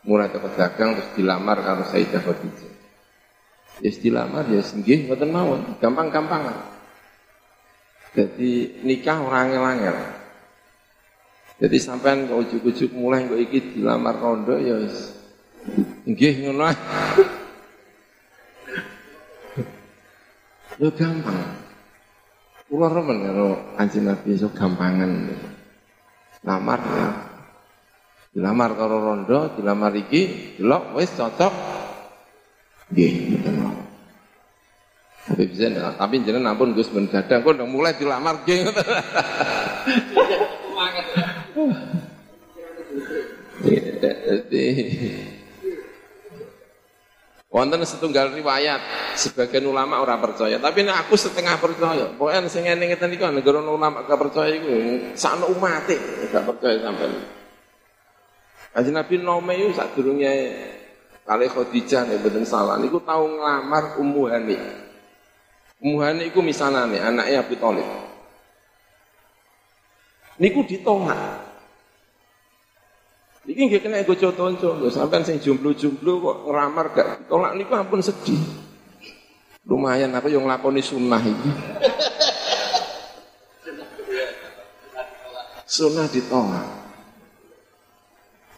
[0.00, 2.72] Mulai teko dagang terus dilamar karo Sayyidah Khadijah.
[3.80, 6.56] Ya dilamar ya nggih mboten mawon, gampang-gampangan.
[8.10, 9.96] Jadi nikah orang angel
[11.60, 15.12] Jadi sampean kok ujuk-ujuk mulai kok iki dilamar rondo ya wis
[16.08, 16.72] nggih ngono
[20.80, 21.60] Ya gampang.
[22.72, 25.28] Kula remen karo Kanjeng Nabi iso gampangan.
[26.44, 27.08] Lamar ya.
[28.30, 31.50] Dilamar karo rondo, dilamar iki, delok wis cocok,
[32.90, 33.86] Nggih, mawon.
[35.30, 38.66] Habib Zain, tapi jenengan ampun Gus ben gadang kok mulai dilamar nggih.
[43.60, 44.66] Jadi Jadi
[47.50, 48.78] Wonten setunggal riwayat,
[49.18, 52.06] sebagian ulama orang percaya, tapi nek aku setengah percaya.
[52.14, 54.70] Pokoknya sing ngene ngeten iku negara ulama gak percaya iku
[55.18, 55.90] sakno umat
[56.30, 57.10] gak percaya sampean.
[58.70, 60.32] Kanjeng Nabi nome iku sadurunge
[61.26, 64.56] kali Khadijah nek mboten salah niku tau nglamar Ummu Hani.
[65.82, 67.88] Ummu Hani iku misanane anaknya Abu Thalib.
[70.38, 71.49] Niku ditolak.
[73.48, 74.52] Iki nggih kena ego contoh
[74.92, 78.36] sampean sing jomblo-jomblo kok ngramar gak ditolak niku ampun sedih.
[79.64, 81.50] Lumayan apa yang nglakoni sunnah iki.
[85.64, 86.68] Sunnah ditolak.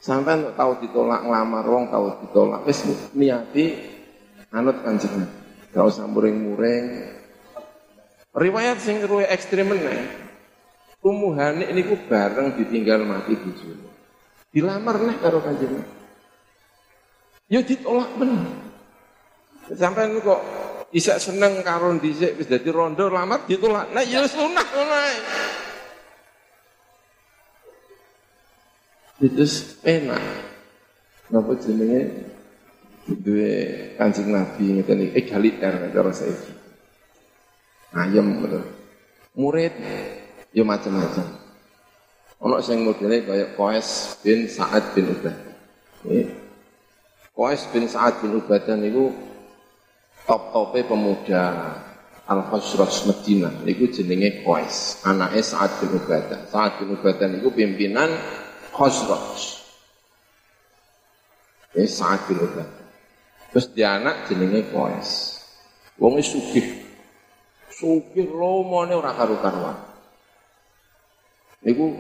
[0.03, 2.83] Sampean tahu ditolak ngelamar wong tahu ditolak wis
[3.15, 3.79] niati
[4.51, 5.31] anut kanjeng.
[5.71, 7.07] Gak usah muring-muring.
[8.35, 10.11] Riwayat sing luwih ekstrem meneh.
[11.07, 13.92] Ummu Hani niku bareng ditinggal mati bojone.
[14.53, 15.81] Dilamar nih karo kanjeng.
[17.49, 18.45] Ya ditolak bener.
[19.73, 20.41] Sampai kok
[20.93, 23.89] bisa seneng karo dhisik wis dadi rondo lamar ditolak.
[23.97, 25.17] Nah ya sunah ngono ae.
[29.25, 29.45] Itu
[29.89, 30.23] enak.
[31.33, 32.01] Napa jenenge
[33.09, 33.53] duwe
[33.97, 36.53] Kanjeng Nabi ngeten iki egaliter cara saiki.
[37.97, 38.69] Ayem bener.
[39.33, 39.73] Murid
[40.53, 41.42] ya macam-macam.
[42.43, 45.55] Ono sing modele kaya Qais bin Sa'ad bin Ubadah.
[47.39, 49.15] Qais bin Sa'ad bin Ubadah niku
[50.27, 51.79] top-tope pemuda
[52.27, 56.51] Al-Khosros Medina niku jenenge Qais, anake Sa'ad bin Ubadah.
[56.51, 58.11] Sa'ad bin Ubadah niku pimpinan
[58.75, 59.63] Khosros.
[61.79, 62.83] Ini Sa'ad bin Ubadah.
[63.55, 65.39] Terus dia anak jenenge Qais.
[65.95, 66.91] Wong sugih.
[67.71, 69.79] Sugih lomone ora karu-karuan.
[71.63, 71.95] Niku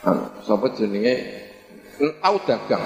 [0.00, 1.14] Sapa jenenge
[2.00, 2.84] tau dagang.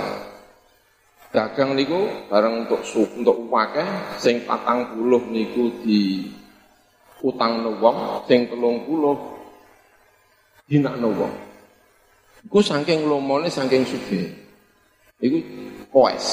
[1.35, 2.83] Dagang niku bareng untuk
[3.19, 3.87] untuk akeh
[4.19, 6.31] sing 40 niku di
[7.27, 8.87] utang wong, sing 30
[10.71, 11.35] dinakno wong.
[12.45, 14.31] Iku saking lomone saking sugih.
[15.19, 15.39] Iku
[15.91, 16.27] koes.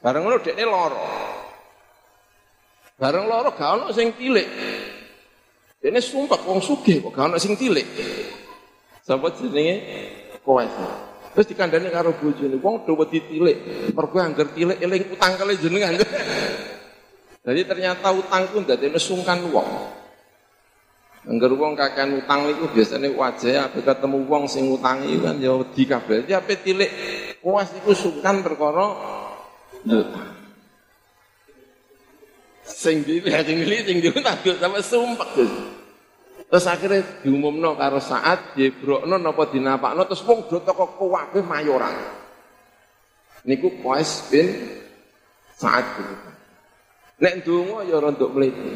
[0.00, 1.06] Bareng ngono dekne lara.
[2.96, 4.48] Bareng lara gak ono sing tilik.
[5.80, 7.86] Dene sumpah wong sugih kok gak ono sing tilik.
[9.06, 9.76] Sapa jenenge
[10.42, 10.66] Koes.
[11.30, 13.58] Terus dikandani karo bojone, wong do wedi tilik.
[13.94, 15.94] Mergo anggar tilik eling utang kali jenengan.
[17.46, 19.68] Jadi ternyata utang ku ndadekne sungkan wong.
[21.26, 25.82] Angger wong kakean utang iku biasane wajah ape ketemu wong sing utangi kan ya wedi
[25.86, 26.26] kabeh.
[26.26, 26.90] Jadi ape tilik
[27.38, 28.90] koes iku sungkan perkara
[32.66, 35.75] sing dili sing dili sing diutang sampe sumpek.
[36.46, 41.94] Terus akhirnya diumumno karo saat jebrokno napa dinapakno terus wong do teko kuwabe mayoran.
[43.46, 44.46] Niku Qais bin
[45.58, 46.08] Sa'ad bin
[47.16, 48.72] Nek ndonga ya ora nduk mlete.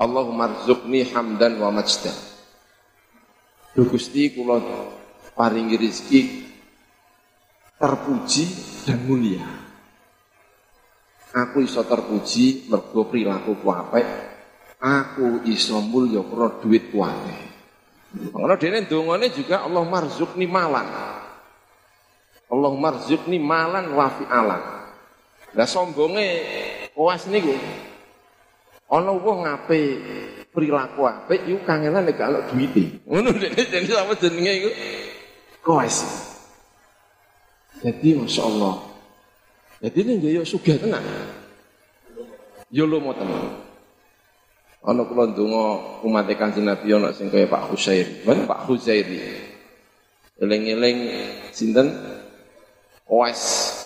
[0.00, 2.16] Allahumma rzuqni hamdan wa majdan.
[3.76, 4.58] Duh Gusti kula
[5.36, 6.20] paringi rezeki
[7.78, 8.44] terpuji
[8.88, 9.46] dan mulia.
[11.30, 14.31] Aku iso terpuji mergo perilaku apik
[14.82, 17.38] aku iso mulya karo duit kuwate.
[18.34, 20.84] Ngono dene ndongane juga Allah marzuqni malan.
[22.50, 24.62] Allah marzuqni malan wa fi'alan.
[25.54, 26.26] Lah sombonge
[26.92, 27.54] koas niku
[28.92, 29.80] ana wong ngape
[30.52, 33.00] perilaku apik iku kangelan nek gak duwite.
[33.08, 34.70] Ngono dene dene sama jenenge iku
[35.64, 36.04] koas.
[37.80, 38.74] Jadi Masya Allah.
[39.82, 41.02] Jadi ini ya sugih tenan.
[42.68, 43.71] Yo lo mau tenan.
[44.82, 45.64] Ana kula ndonga
[46.02, 48.26] umat Kanjeng Nabi ana sing kaya Pak Husair.
[48.26, 49.22] Ben Pak Husairi.
[50.42, 50.98] Eling-eling
[51.54, 51.94] sinten?
[53.06, 53.42] Oais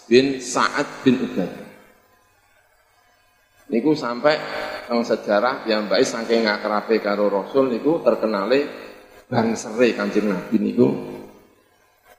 [0.09, 1.51] bin Sa'ad bin Ubad.
[3.67, 4.39] Niku sampai
[4.87, 8.71] nang sejarah yang baik saking ngakrabe karo Rasul niku terkenale
[9.27, 10.87] bang sere Kanjeng Nabi niku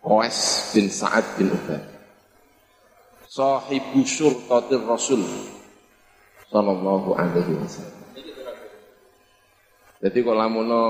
[0.04, 1.82] Oais bin Sa'ad bin Ubad.
[3.26, 5.24] Sahibu surtatir Rasul
[6.52, 8.07] sallallahu alaihi wasallam.
[9.98, 10.82] Jadi kalau lamuno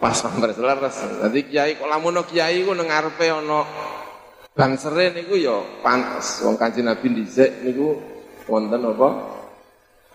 [0.00, 0.96] pas sampai selaras.
[1.20, 3.60] Jadi kiai kalau lamuno kiai ku nengarpe ono
[4.56, 6.40] bang sere niku ya pantas.
[6.48, 8.00] Wong kanjeng Nabi dhisik niku
[8.48, 9.08] wonten apa?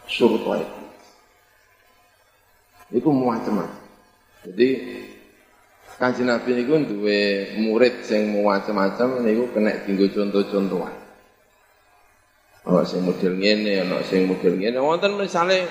[0.10, 0.82] Surta itu.
[2.98, 3.86] Iku macam-macam.
[4.50, 4.70] Jadi
[6.02, 11.05] kanjeng Nabi niku duwe murid sing macam-macam niku kena tinggal contoh-contohan.
[12.66, 14.78] Ono sing model ngene, ono sing model ngene.
[14.82, 15.70] Wonten misale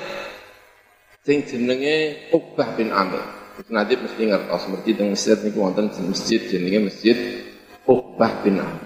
[1.26, 3.22] sing jenenge Uqbah bin Amir.
[3.70, 7.16] Nanti mesti ngertos masjid yang Mesir niku wonten masjid jenenge Masjid
[7.86, 8.82] Uqbah bin Amr.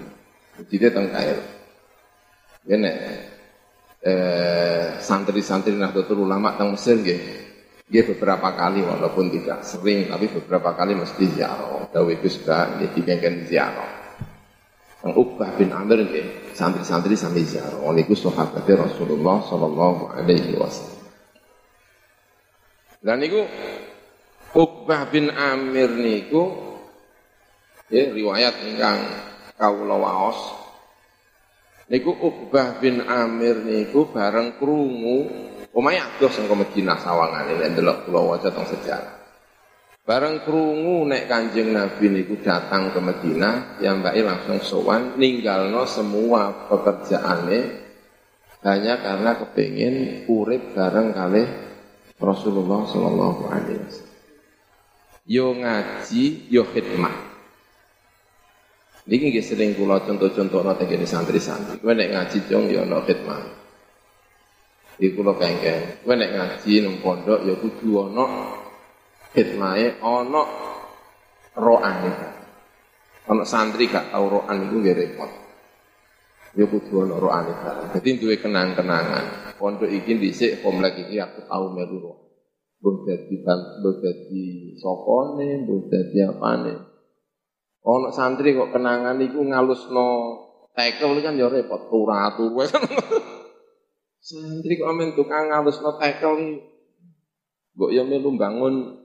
[0.57, 1.45] Masjidnya teng Kairo.
[2.69, 2.91] Ini
[4.05, 7.21] eh, santri-santri Nahdlatul Ulama teng Mesir nggih.
[7.89, 11.89] Dia beberapa kali walaupun tidak sering tapi beberapa kali mesti ziarah.
[11.89, 13.98] Dawe Gus Ba nggih dipengken ziarah.
[14.99, 17.79] Uqbah bin Amr nggih santri-santri sampai ziarah.
[17.95, 20.99] Niku sahabat Rasulullah sallallahu alaihi wasallam.
[22.99, 23.47] Dan niku
[24.51, 26.75] Uqbah bin Amir niku
[27.87, 28.99] ya riwayat ingkang
[29.55, 30.39] kawula waos
[31.87, 35.31] niku Uqbah bin Amir niku bareng krungu
[35.71, 39.18] omahe adoh sing Madinah sawangane nek delok kula waca teng sejarah.
[40.09, 46.65] Bareng krungu nek Kanjeng Nabi niku datang ke Madinah, ya mbake langsung sowan ninggalno semua
[46.65, 47.59] pekerjaane
[48.65, 51.45] hanya karena kepingin urip bareng kalih
[52.17, 54.17] Rasulullah Shallallahu Alaihi Wasallam.
[55.29, 57.15] Yo ngaji, yo khidmat.
[59.05, 61.85] Niki nggih sering kula contoh-contohno teng santri-santri.
[61.85, 63.45] Kowe nek ngaji jong yo ono khidmat.
[64.97, 66.01] Iki kula kengken.
[66.01, 68.25] Kowe nek ngaji nang pondok ya kudu ono
[69.33, 70.41] khidmate ono
[71.57, 72.11] roane.
[73.29, 75.31] Ono santri gak tau roan iku nggih repot.
[76.57, 77.93] Ya kudu ono roane bareng.
[77.93, 82.17] Dadi duwe kenang-kenangan pondok iki dhisik komplek iki aku tau melu kok.
[82.79, 84.43] Mbok dadi mbok dadi
[84.79, 86.73] sopone, mbok dadi apane.
[88.15, 90.07] Santri kok kenangan iku ngalusno
[90.73, 92.63] tekel kan ya repot turu-turu
[94.29, 96.55] Santri kok amen tukang ngalusno tekel iki.
[97.77, 98.98] Mbok ya melu bangun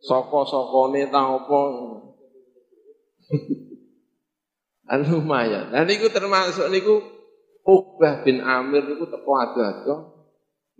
[0.00, 1.60] soko-sokone ta apa.
[4.90, 5.70] Anu lumayan.
[5.70, 6.98] Nah niku termasuk niku
[7.60, 9.96] Uqbah bin Amir itu teko ado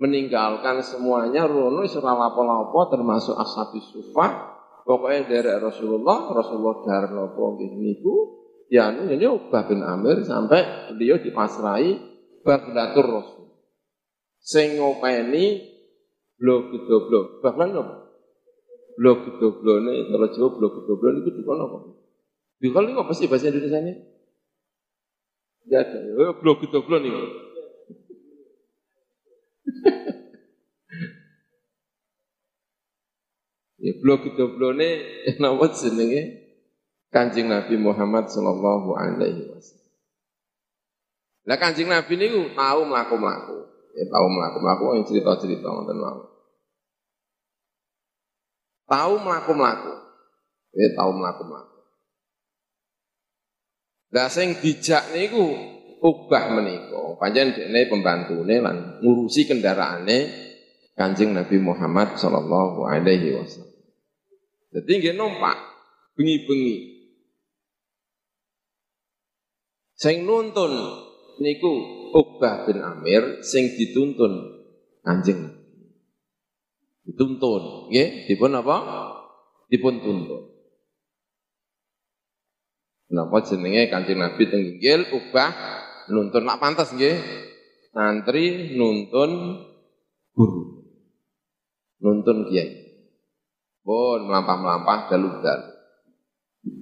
[0.00, 4.56] meninggalkan semuanya rono ora lapo-lapo termasuk ashabi sufa.
[4.82, 8.14] Pokoknya dari Rasulullah Rasulullah dari lapo niku.
[8.70, 11.94] Ya ini anu, Uqbah bin Amir sampai beliau dipasrai
[12.42, 13.46] Bagdatur Rasul.
[14.40, 15.70] Sing ngopeni
[16.40, 18.09] blok blok bahkan apa
[19.00, 21.96] blok ini kalau Jawa blok blok itu dikono
[22.60, 23.96] Dikal ini apa sih bahasa Indonesia ini?
[25.64, 25.98] Tidak ada.
[26.28, 27.12] Oh, blok itu blok nih.
[33.80, 34.92] ya blok itu blok nih
[35.40, 36.52] nama jenenge
[37.08, 39.90] Kanjeng Nabi Muhammad sallallahu alaihi wasallam.
[41.48, 43.58] Lah Kanjeng Nabi niku tahu mlaku-mlaku.
[43.96, 46.29] Ya tahu mlaku-mlaku yang cerita-cerita ngoten mawon.
[48.90, 49.94] Tahu mlaku-mlaku.
[50.74, 51.78] Ya tahu mlaku-mlaku.
[54.10, 55.54] Lah sing dijak niku
[56.02, 57.14] ubah menika.
[57.22, 60.50] Pancen dekne pembantune lan ngurusi kendaraane
[60.98, 63.78] Kanjeng Nabi Muhammad sallallahu alaihi wasallam.
[64.74, 65.56] Dadi nggih numpak
[66.18, 66.76] bengi-bengi.
[69.94, 70.74] Sing nuntun
[71.38, 71.72] niku
[72.10, 74.58] Uqbah bin Amir sing dituntun
[75.06, 75.59] Kanjeng
[77.10, 78.76] dituntun nggih dipun apa
[79.66, 80.50] dipun tuntun
[83.10, 84.62] Napa jenenge Kanjeng Nabi teng
[85.10, 85.50] ubah
[86.14, 87.18] nuntun nak pantas nggih.
[87.90, 89.58] Santri nuntun
[90.30, 90.86] guru.
[91.98, 92.70] Nuntun kiai.
[93.82, 95.68] Pun melampah-melampah dalu-dalu.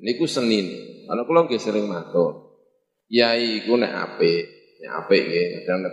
[0.04, 0.80] Niku seni nih.
[1.08, 2.60] Kalau kula nggih sering matur.
[3.08, 4.44] Kiai iku nek apik,
[4.78, 5.46] nek apik nggih.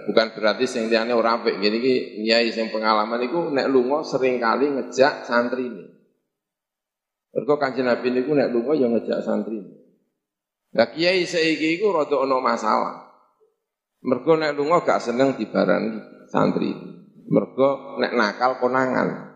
[0.05, 1.57] Bukan berarti sing liyane ora apik.
[1.57, 5.85] Ngene iki kiai sing pengalaman iku nek lunga sering kali ngejak santri ini.
[7.35, 9.73] Mergo Kanjeng Nabi niku nek lunga ya ngejak santri ini.
[10.77, 12.95] Lah kiai saiki iku rada ana masalah.
[14.05, 16.71] Mergo nek lunga gak seneng dibarani santri.
[17.25, 19.33] Mergo nek nakal konangan.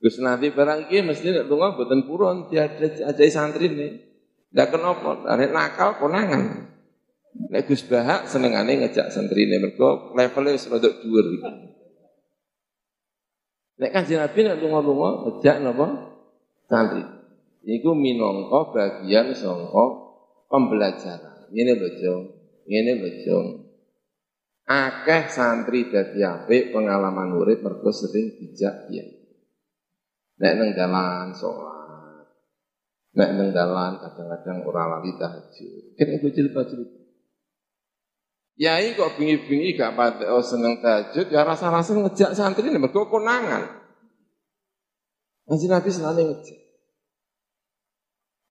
[0.00, 4.05] Gus nanti barang iki mesti nek lunga mboten purun diajai santri nih.
[4.56, 5.36] Lah kenapa?
[5.36, 6.72] Nek nakal konangan.
[7.52, 11.26] Nek Gus Bahak senengane ngejak santri mergo levelnya wis rada dhuwur.
[13.76, 15.86] Nek Kanjeng Nabi nek lunga-lunga ngejak napa?
[16.72, 17.04] Santri.
[17.66, 19.84] Iku minangka bagian sangka
[20.48, 21.52] pembelajaran.
[21.52, 22.22] Ngene lho, Jong.
[22.64, 23.46] Ngene lho, Jong.
[24.66, 29.04] Akeh santri dadi apik pengalaman urip mergo sering dijak ya.
[30.42, 31.85] Nek nang dalan sholat.
[33.16, 35.96] Nek nang dalan kadang-kadang ora lali tahajud.
[35.96, 37.00] Kan iku cerita-cerita.
[38.56, 43.68] Yai kok bingi-bingi gak pada oh, seneng tahajud, ya rasa-rasa ngejak santri ini mergo konangan.
[45.48, 46.60] Nanti Nabi selalu ngejak.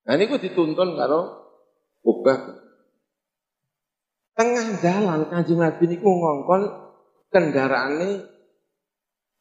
[0.05, 1.22] Nah ini gue dituntun karo
[2.05, 2.38] ubah.
[4.38, 6.61] Tengah jalan kanjeng Nabi niku ngongkon
[7.34, 8.09] kendaraan ini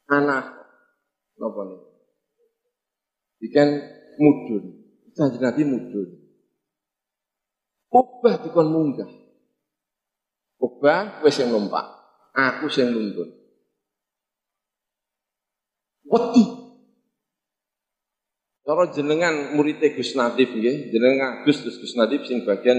[0.09, 0.49] anak
[1.37, 1.89] napa niku?
[3.45, 3.69] Ikan
[4.17, 4.74] mudun.
[5.15, 6.09] Kanjeng Nabi mudun.
[7.95, 9.07] Ubah dikon munggah.
[10.59, 11.87] Ubah wis sing numpak.
[12.35, 13.31] Aku sing nuntun.
[16.11, 16.43] Wedi.
[18.65, 22.75] Cara jenengan murid Gus Nadif nggih, jenengan Gus terus Gus Nadif sing bagian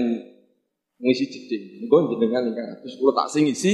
[1.01, 1.87] ngisi jeding.
[1.87, 3.73] Engko jenengan ingkang Agus kula tak sing ngisi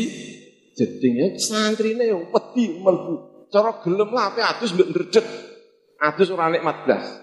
[0.77, 3.47] jeding ya santrine yo wedi mlebu.
[3.51, 5.25] Cara gelem lah ape Agus mbek ndredeg.
[5.99, 7.22] Agus ora nek 14.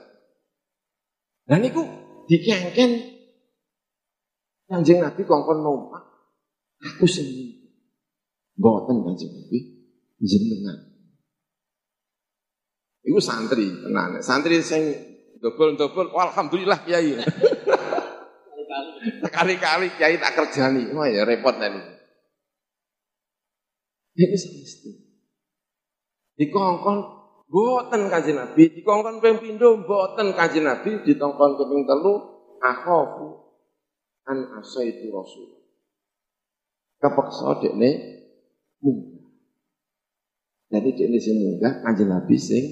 [1.51, 1.83] Lah niku
[2.31, 3.11] dikengken
[4.71, 6.07] Kanjeng Nabi kongkon numpak
[6.79, 7.27] aku sing
[8.55, 9.59] mboten Kanjeng Nabi
[10.23, 10.79] jenengan.
[13.03, 14.23] Iku santri tenan.
[14.23, 14.95] Santri sing
[15.43, 17.19] dobel-dobel alhamdulillah kiai.
[19.27, 20.95] Kali-kali kiai tak kerjani.
[20.95, 21.83] Wah ya repot nanti.
[24.21, 24.91] Ini semesti.
[26.39, 27.20] Dikongkon
[27.51, 32.15] boten kanjeng Nabi, dikongkon ping pindho boten kanjeng Nabi, ditongkon keping telu
[32.63, 33.59] akhofu
[34.31, 35.59] an itu rasul.
[37.03, 37.91] Kepeksa dekne
[38.79, 39.27] munggah.
[40.71, 42.65] Jadi dekne sing munggah kanjeng Nabi sing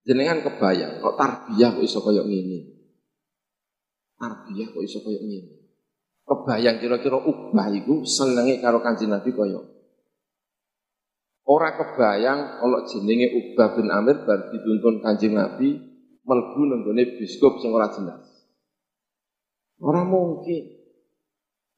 [0.00, 2.66] Jenengan kebayang kok tarbiyah kok iso kaya ngene.
[4.18, 5.54] Tarbiyah kok iso kaya ngene.
[6.26, 9.60] Kebayang kira-kira ubah iku senenge karo Kanjeng Nabi kaya
[11.50, 15.82] Ora kebayang kalau jenenge Ubah bin Amir bar dituntun Kanjeng Nabi
[16.22, 18.22] melbu nenggone biskop sing ora jelas.
[19.82, 20.78] Ora mungkin.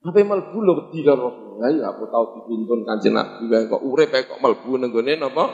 [0.05, 4.45] Apa melbu lho wedi karo Rasulullah ya aku tau dituntun Kanjeng Nabi kok urip kok
[4.45, 5.45] melbu nenggone napa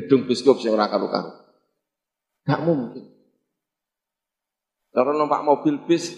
[0.00, 1.36] gedung biskop sing ora karo-karo.
[2.48, 3.04] Gak mungkin.
[4.96, 6.08] Cara numpak mobil bis,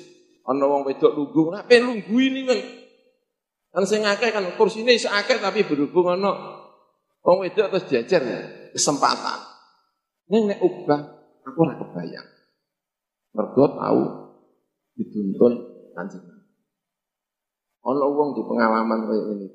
[0.47, 2.61] ana wong wedok lungguh, apa lungguh ini kan?
[3.75, 6.58] Kan sing akeh kan kursine iso akeh tapi berhubung ana
[7.25, 8.03] wong wedok terus ya,
[8.73, 9.39] kesempatan.
[10.29, 11.01] Ning nek ubah
[11.45, 12.29] aku ora kebayang.
[13.33, 14.03] Mergo tahu
[14.99, 15.53] dituntun
[15.97, 16.25] kanjeng.
[17.85, 19.49] Ana wong di pengalaman kaya ini.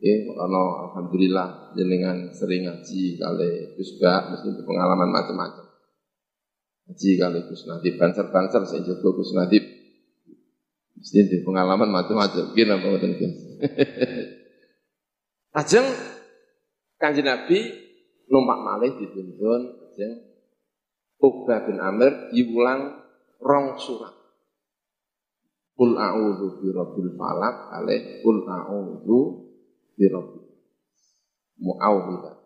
[0.00, 5.68] Ya, karena alhamdulillah jenengan sering ngaji kali Gus Bak mesti pengalaman macam-macam.
[6.88, 9.60] Ngaji kali Gus Nadib banser-banser saya jago Gus Nadib.
[10.96, 12.52] Mesti di pengalaman macam-macam.
[12.56, 13.12] Gini apa ngoten.
[15.52, 15.86] Ajeng
[17.00, 17.58] Kanjeng Nabi
[18.28, 20.30] numpak malih dituntun ajeng
[21.20, 22.96] Uqbah bin Amir diulang
[23.40, 24.12] rong surat.
[25.76, 29.20] Kul a'udzu birabbil falaq alih kul a'udzu
[29.96, 30.40] birabbi
[31.60, 32.36] mu'awwidah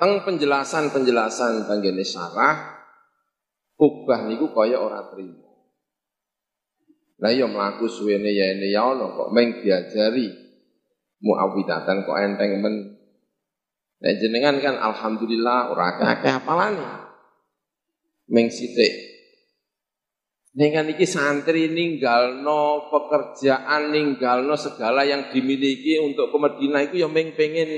[0.00, 2.80] Teng penjelasan-penjelasan tanggene syarah
[3.76, 5.68] ubah niku kaya ora trimo.
[7.20, 10.49] Lah ya mlaku suwene ya ini ya ono kok meng diajari
[11.20, 12.74] muawwidatan kok enteng men.
[14.00, 16.88] Nek jenengan kan alhamdulillah ora akeh-akeh apalane.
[18.32, 19.10] Meng sithik
[20.50, 27.70] dengan iki santri ninggalno pekerjaan, ninggalno segala yang dimiliki untuk ke Madinah itu yang pengen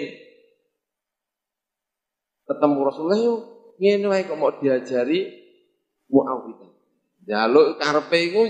[2.49, 3.40] ketemu Rasulullah yuk
[3.76, 5.45] ngene wae kok mau diajari
[6.12, 6.70] Muawiyah.
[7.24, 8.43] Jaluk karepe iku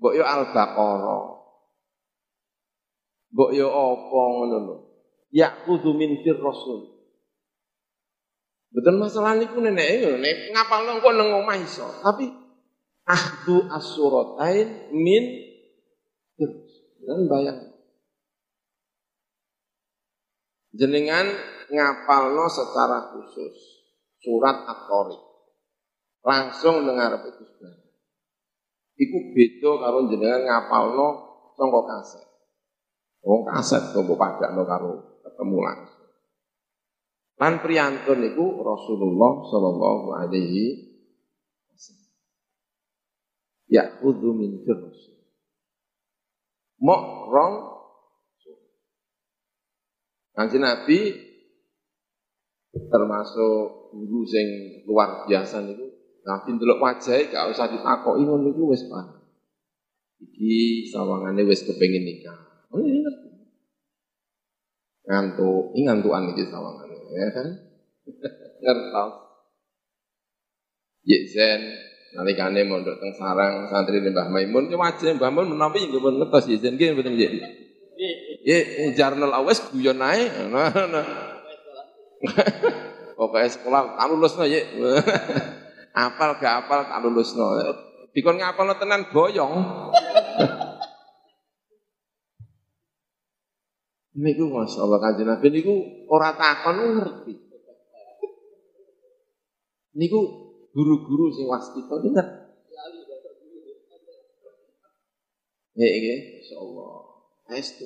[0.00, 1.24] mbok yo Al-Baqarah.
[3.32, 4.76] Mbok yo apa ngono lho.
[5.32, 6.92] Yaqudu min fir Rasul.
[8.72, 11.84] Betul masalah niku nenek nek ngapalno kok nang omah iso.
[12.04, 12.28] Tapi
[13.08, 15.24] ahdu asuratain min
[17.02, 17.60] dan bayang
[20.72, 21.26] jenengan
[21.68, 23.84] ngapalno secara khusus
[24.22, 25.22] surat at-tariq
[26.22, 27.44] langsung dengar itu
[29.02, 31.08] iku beda karo jenengan ngapalno
[31.58, 32.31] sangka kaset
[33.22, 36.02] wong kaset tunggu padakno karo ketemu langsung
[37.42, 40.92] lan priyantun niku Rasulullah sallallahu alaihi
[43.72, 45.10] ya'khudhu min firus.
[46.82, 47.02] Mok
[47.32, 47.54] rong
[50.32, 50.98] Kanji Nabi
[52.72, 55.92] termasuk guru sing luar biasa niku.
[56.24, 59.18] Nabi ndelok wajahe gak usah ditakoki niku wis paham.
[60.22, 62.51] Iki sawangane wis kepengin nikah.
[62.72, 63.28] Oh iya ngerti.
[65.02, 67.48] Ngantuk, ini ngantukan iki sawangane ya kan.
[68.64, 69.12] Ngertos.
[71.02, 71.60] Yekzen
[72.14, 76.46] nalikane mondok teng sarang santri Mbah Maimun ki wajib Mbah Maimun menawi nggih pun ngetos
[76.48, 77.30] ya jen nggih mboten nggih.
[78.46, 78.62] Nggih
[78.96, 80.30] jarnal awes guyon ae.
[83.18, 84.62] Pokoke sekolah tak lulusno ya.
[86.06, 87.44] apal gak apal tak lulusno.
[88.12, 89.52] Dikon ngapalno tenan boyong.
[94.12, 95.74] Niku masyaallah kanjeng Nabi niku
[96.08, 97.34] ora takon ngerti.
[99.92, 100.20] Niku
[100.72, 102.40] guru-guru sing waskita niku ngerti.
[105.72, 106.92] Ya iki insyaallah.
[107.52, 107.84] Estu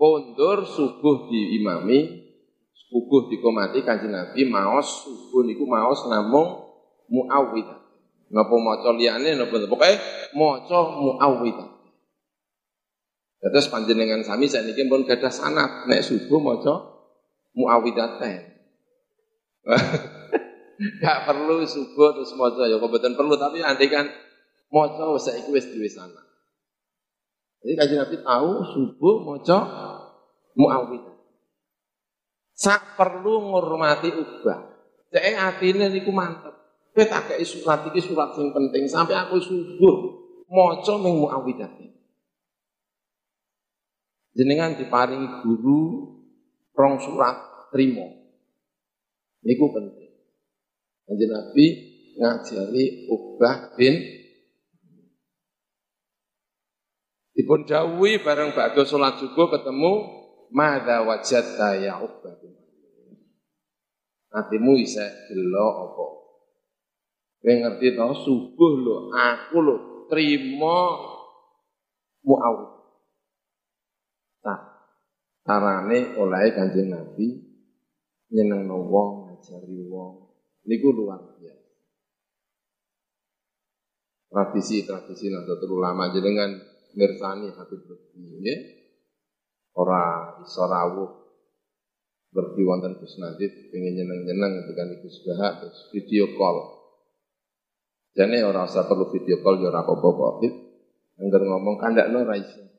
[0.00, 2.24] Kondur subuh di imami,
[2.72, 6.72] subuh dikomati kanjeng Nabi maos subuh niku maos namung
[7.10, 7.78] muawwidah.
[8.30, 9.90] Napa maca liyane napa pokoke
[10.38, 11.79] maca muawwidah.
[13.40, 16.74] Terus panjenengan sami sakniki pun gadah sanad nek subuh maca
[17.56, 18.40] muawwidaten.
[21.00, 24.08] Gak perlu subuh terus maca ya kebetulan perlu tapi andai kan
[24.68, 26.24] maca saiki wis duwe sanad.
[27.64, 29.58] Jadi kajian Nabi tahu subuh maca
[30.56, 31.16] muawwidah.
[32.52, 34.60] Sak perlu ngurmati ubah.
[35.08, 36.52] Cek atine niku mantep.
[36.92, 39.96] Kowe tak kei surat iki surat sing penting sampai aku subuh
[40.50, 41.89] maca ming muawwidati.
[44.34, 46.06] Jenengan diparingi guru
[46.74, 48.06] rong surat trimo.
[49.42, 50.10] Niku penting.
[51.10, 51.66] Kanjeng Nabi
[52.14, 53.94] ngajari Ubah bin
[57.30, 57.64] Dipun
[58.20, 59.92] bareng bakdo salat subuh ketemu
[60.52, 62.52] madza wajadta ya Ubah bin
[64.30, 66.06] Hatimu bisa gelo apa?
[67.40, 69.76] Kowe ngerti to subuh lho aku lho
[70.06, 70.78] trimo
[72.22, 72.79] muawid.
[74.40, 74.60] Nah,
[75.44, 77.26] carane oleh Kanjeng Nabi
[78.30, 80.12] nyenengno wong, ngajari wong.
[80.64, 81.72] Niku luar biasa.
[84.30, 86.54] Tradisi-tradisi Nahdlatul Ulama jenengan
[86.94, 88.58] mirsani Habib Lutfi nggih.
[89.74, 91.10] Ora iso rawuh
[92.30, 96.56] berdi wonten Gus Nadif pengen nyeneng-nyeneng ketika Gus Baha terus video call.
[98.14, 99.98] Jane ora usah perlu video call ya kok.
[101.20, 102.69] Angger ngomong kandakno ra iso.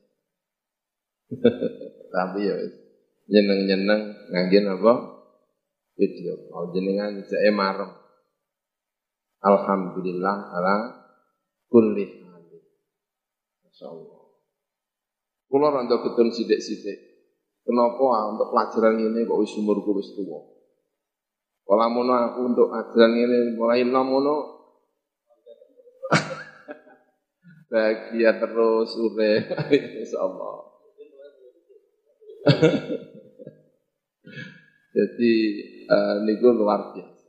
[2.11, 2.55] Tapi ya
[3.31, 4.01] nyeneng-nyeneng
[4.35, 4.93] ngangge apa?
[5.95, 7.91] Video call jenengan jake marem.
[9.41, 10.75] Alhamdulillah ala
[11.71, 12.43] kulli hal.
[13.63, 14.21] Masyaallah.
[15.47, 16.99] Kula randa ketun sithik-sithik.
[17.61, 20.41] Kenapa untuk pelajaran ini kok wis umurku wis tuwa?
[21.61, 24.35] Kalau mono aku untuk ajaran ini mulai mono
[27.71, 29.31] bahagia terus ure
[30.03, 30.70] insyaallah
[34.95, 35.33] jadi
[35.87, 37.27] uh, niku luar biasa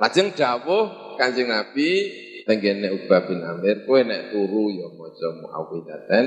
[0.00, 1.88] lajeng dawuh Kanjeng Nabi
[2.44, 6.24] tenggene Ubah bin Amir kowe nek turu ya maca muawwidatan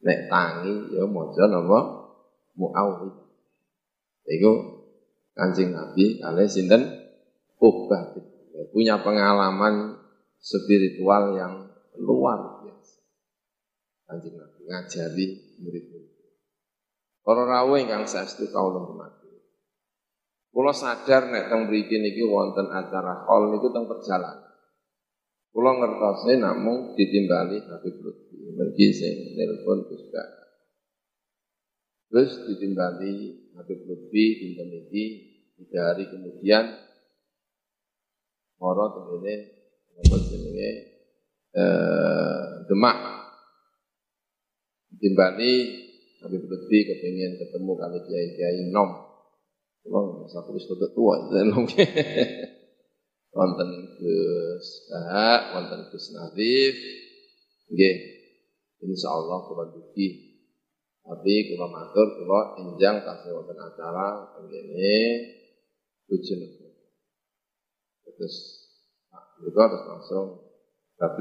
[0.00, 1.80] nek tangi ya maca napa
[2.58, 3.14] muawwid
[4.30, 4.52] iku
[5.34, 6.82] Kanjeng Nabi kali sinten
[7.58, 10.00] Ubah bin Amir punya pengalaman
[10.40, 11.68] spiritual yang
[12.00, 13.04] luar biasa.
[14.08, 15.26] Kanjeng Nabi ngajari
[15.60, 15.89] murid-murid.
[17.20, 19.28] Para rawuh ingkang saestu kawula hormati.
[20.50, 24.50] Kula sadar nek teng mriki niki wonten acara hall niku teng perjalanan.
[25.50, 28.54] Kula ngertose namung ditimbali Habib Lutfi.
[28.56, 30.10] Mergi sing nelpon Gus
[32.10, 33.12] Terus ditimbali
[33.54, 35.04] Habib Lutfi dinten iki
[35.60, 36.66] tiga hari kemudian
[38.58, 39.34] moro tengene
[40.00, 40.70] apa jenenge
[41.54, 42.98] eh, Demak.
[45.00, 45.52] Timbali
[46.20, 49.08] Habib Lutfi kepingin ketemu kali kiai-kiai nom.
[49.80, 51.14] Kalau satu wis tua,
[51.50, 51.64] nom
[53.30, 56.76] wonten Gus Bahak, wonten Gus Nadif,
[57.72, 57.96] nggih.
[58.80, 60.36] Insyaallah kula dugi.
[61.00, 64.96] Tapi kula matur kula enjang tasih wonten acara ngene
[66.08, 66.36] tujuh
[68.04, 68.36] Terus
[69.40, 70.44] itu harus langsung
[71.00, 71.16] 12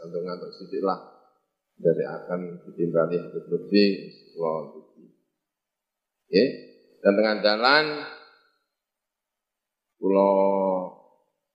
[0.00, 1.19] ngantuk-ngantuk sidik lah
[1.80, 3.84] dari akan ditimbali Habib Lutfi
[4.36, 5.04] dugi.
[6.28, 6.44] Oke,
[7.00, 7.84] dan tengah jalan
[9.96, 10.32] kula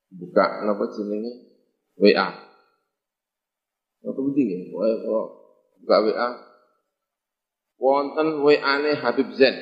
[0.10, 1.32] buka napa jenenge
[2.02, 2.30] WA.
[4.06, 4.60] Apa penting ya?
[4.74, 5.28] Kok
[5.86, 6.30] buka WA
[7.78, 9.56] wonten WA-ne Habib Zain.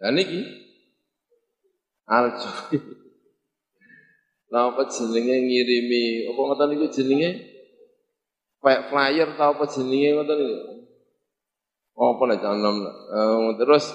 [0.00, 0.44] Lah niki
[2.04, 2.76] Al-Jufi.
[4.52, 7.51] Napa jenenge ngirimi apa ngoten niku jenenge
[8.62, 10.74] kayak flyer ta apa jenenge ngoten niku.
[11.92, 12.76] Apa nek janom
[13.60, 13.92] terus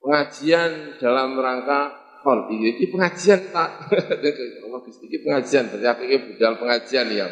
[0.00, 6.16] pengajian dalam rangka hol ini, ini pengajian tak Allah Gusti ini pengajian berarti aku ini
[6.32, 7.28] budal pengajian ya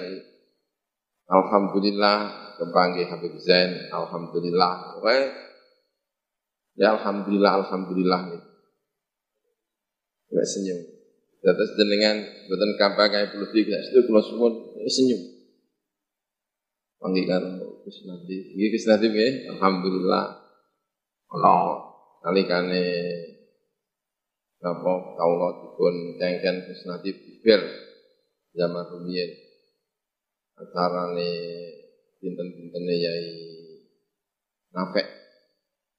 [1.28, 2.18] Alhamdulillah
[2.56, 3.92] kepanggih Habib Zain.
[3.92, 4.96] Alhamdulillah.
[4.96, 5.28] Oke
[6.80, 8.42] ya Alhamdulillah Alhamdulillah nih.
[10.32, 10.80] Nggak senyum.
[11.44, 12.16] Terus dengan
[12.48, 14.48] buatan kampanye perlu tiga itu kalau semua
[14.88, 15.37] senyum.
[16.98, 17.44] Panggil kan
[17.86, 20.24] Gus Nadim, ini Gus Nadim ya, Alhamdulillah.
[21.30, 21.62] Allah,
[22.26, 22.84] kali kane
[24.58, 27.62] apa kaulah dipun kengken Gus Nadim bibir
[28.58, 29.48] zaman rumiyin
[31.14, 31.34] nih
[32.18, 33.30] pinten-pintene yai
[34.74, 35.06] nafek.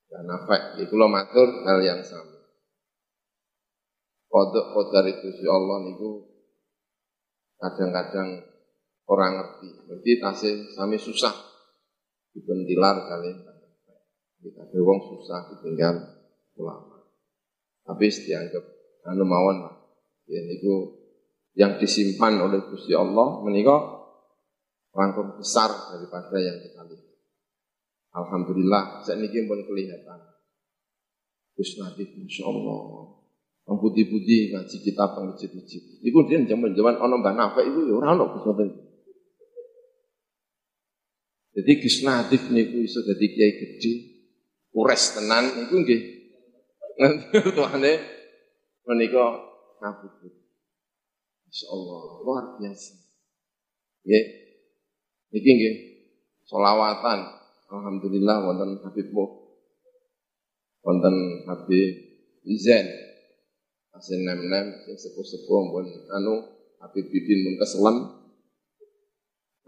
[0.09, 0.83] Dan nafek.
[0.83, 2.43] Itu lo matur hal yang sama.
[4.29, 6.27] Kodok kodar itu si Allah niku
[7.57, 8.45] kadang-kadang
[9.09, 11.33] orang ngerti berarti tasih sami susah
[12.37, 13.33] dibentilar kali
[14.39, 15.95] kita wong susah ditinggal
[16.61, 17.03] ulama
[17.83, 18.63] tapi dianggap
[19.09, 19.75] anu mawon lah
[20.29, 20.99] ya niku
[21.57, 23.99] yang disimpan oleh Gusti Allah menikah
[24.93, 27.07] langkung besar daripada yang kita lihat.
[28.09, 30.19] Alhamdulillah, saat ini pun kelihatan.
[31.53, 32.81] Gus Nadif, Masya Allah.
[33.69, 35.81] Yang putih-putih ngaji yang masjid-masjid.
[36.01, 37.37] Itu dia zaman-zaman ono mbak
[37.69, 38.88] itu ya orang ono Gus Nadif.
[41.59, 43.93] Jadi Gus Nadif niku iso dadi kiai gede,
[44.71, 46.01] ures tenan niku nggih.
[47.55, 47.93] Tuane
[48.87, 49.25] menika
[49.83, 50.31] ngapunten.
[51.43, 52.95] Masya Allah, luar biasa.
[54.07, 54.23] Nggih,
[55.35, 55.75] Niki nggih
[56.47, 57.19] solawatan.
[57.69, 59.25] Alhamdulillah wonten Habib Mo.
[60.81, 61.91] Wonten Habib
[62.55, 62.87] Zen.
[63.93, 65.75] Asin nem-nem sing sepuh-sepuh
[66.15, 66.33] anu
[66.79, 67.97] Habib Bidin pun keselam.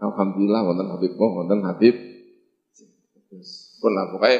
[0.02, 1.94] Alhamdulillah wonten Habib Mo, wonten Habib
[3.82, 4.38] pun lah pokoknya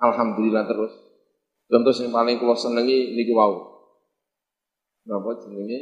[0.00, 0.92] alhamdulillah terus.
[1.66, 3.74] Contoh yang paling kula senengi niki wau.
[5.08, 5.80] Napa jenenge?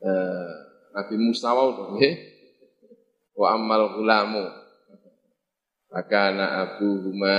[0.00, 0.50] Eh,
[0.94, 2.14] Nabi Musa wau nggih
[3.34, 4.46] wa ammal gulamu
[5.90, 7.38] Fakana abuhuma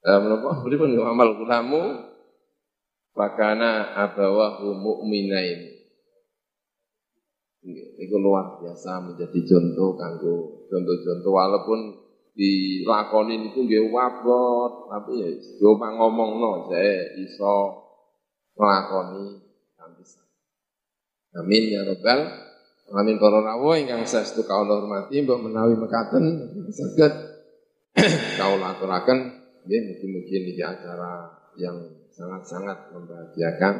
[0.00, 0.64] dalam apa?
[0.64, 1.82] Beripun wa amal gulamu
[3.12, 5.71] Fakana abawahu mu'minain
[8.02, 11.30] Itu luar biasa menjadi contoh kanggo contoh-contoh.
[11.30, 11.80] Walaupun
[12.32, 15.28] dilakoni itu nggih wabot tapi ya
[15.60, 17.56] yo ngomongno saya iso
[18.56, 19.36] nglakoni
[19.76, 20.04] kanthi
[21.36, 22.20] Amin ya rabbal
[22.96, 26.24] Amin para rawuh ingkang saestu kawula hormati mbok menawi mekaten
[26.72, 27.12] saged
[28.40, 31.28] kawula aturaken nggih mugi-mugi niki acara
[31.60, 31.78] yang
[32.12, 33.74] sangat-sangat membahagiakan.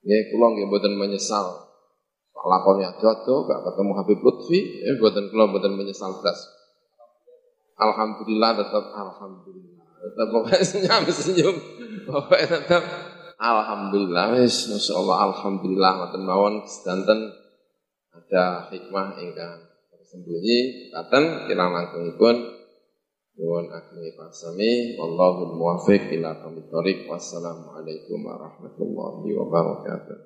[0.00, 1.69] Nggih kula nggih mboten menyesal
[2.40, 6.40] lakoni adodo gak ketemu Habib Lutfi, eh mboten kula mboten menyesal blas.
[7.80, 9.84] Alhamdulillah tetap alhamdulillah.
[10.00, 11.56] Tetap pokoknya senyum senyum.
[12.04, 12.82] Pokoknya tetap
[13.40, 14.36] alhamdulillah.
[14.36, 15.90] Wis masyaallah alhamdulillah.
[16.00, 17.32] Ngoten mawon sedanten.
[18.12, 19.64] Ada hikmah ingkang
[19.96, 20.92] tersembunyi.
[20.92, 22.36] Katen kirang langkungipun.
[23.40, 25.00] Nuwun ageng pasami.
[25.00, 30.20] Wallahu muwaffiq ila thoriq wassalamualaikum warahmatullahi wabarakatuh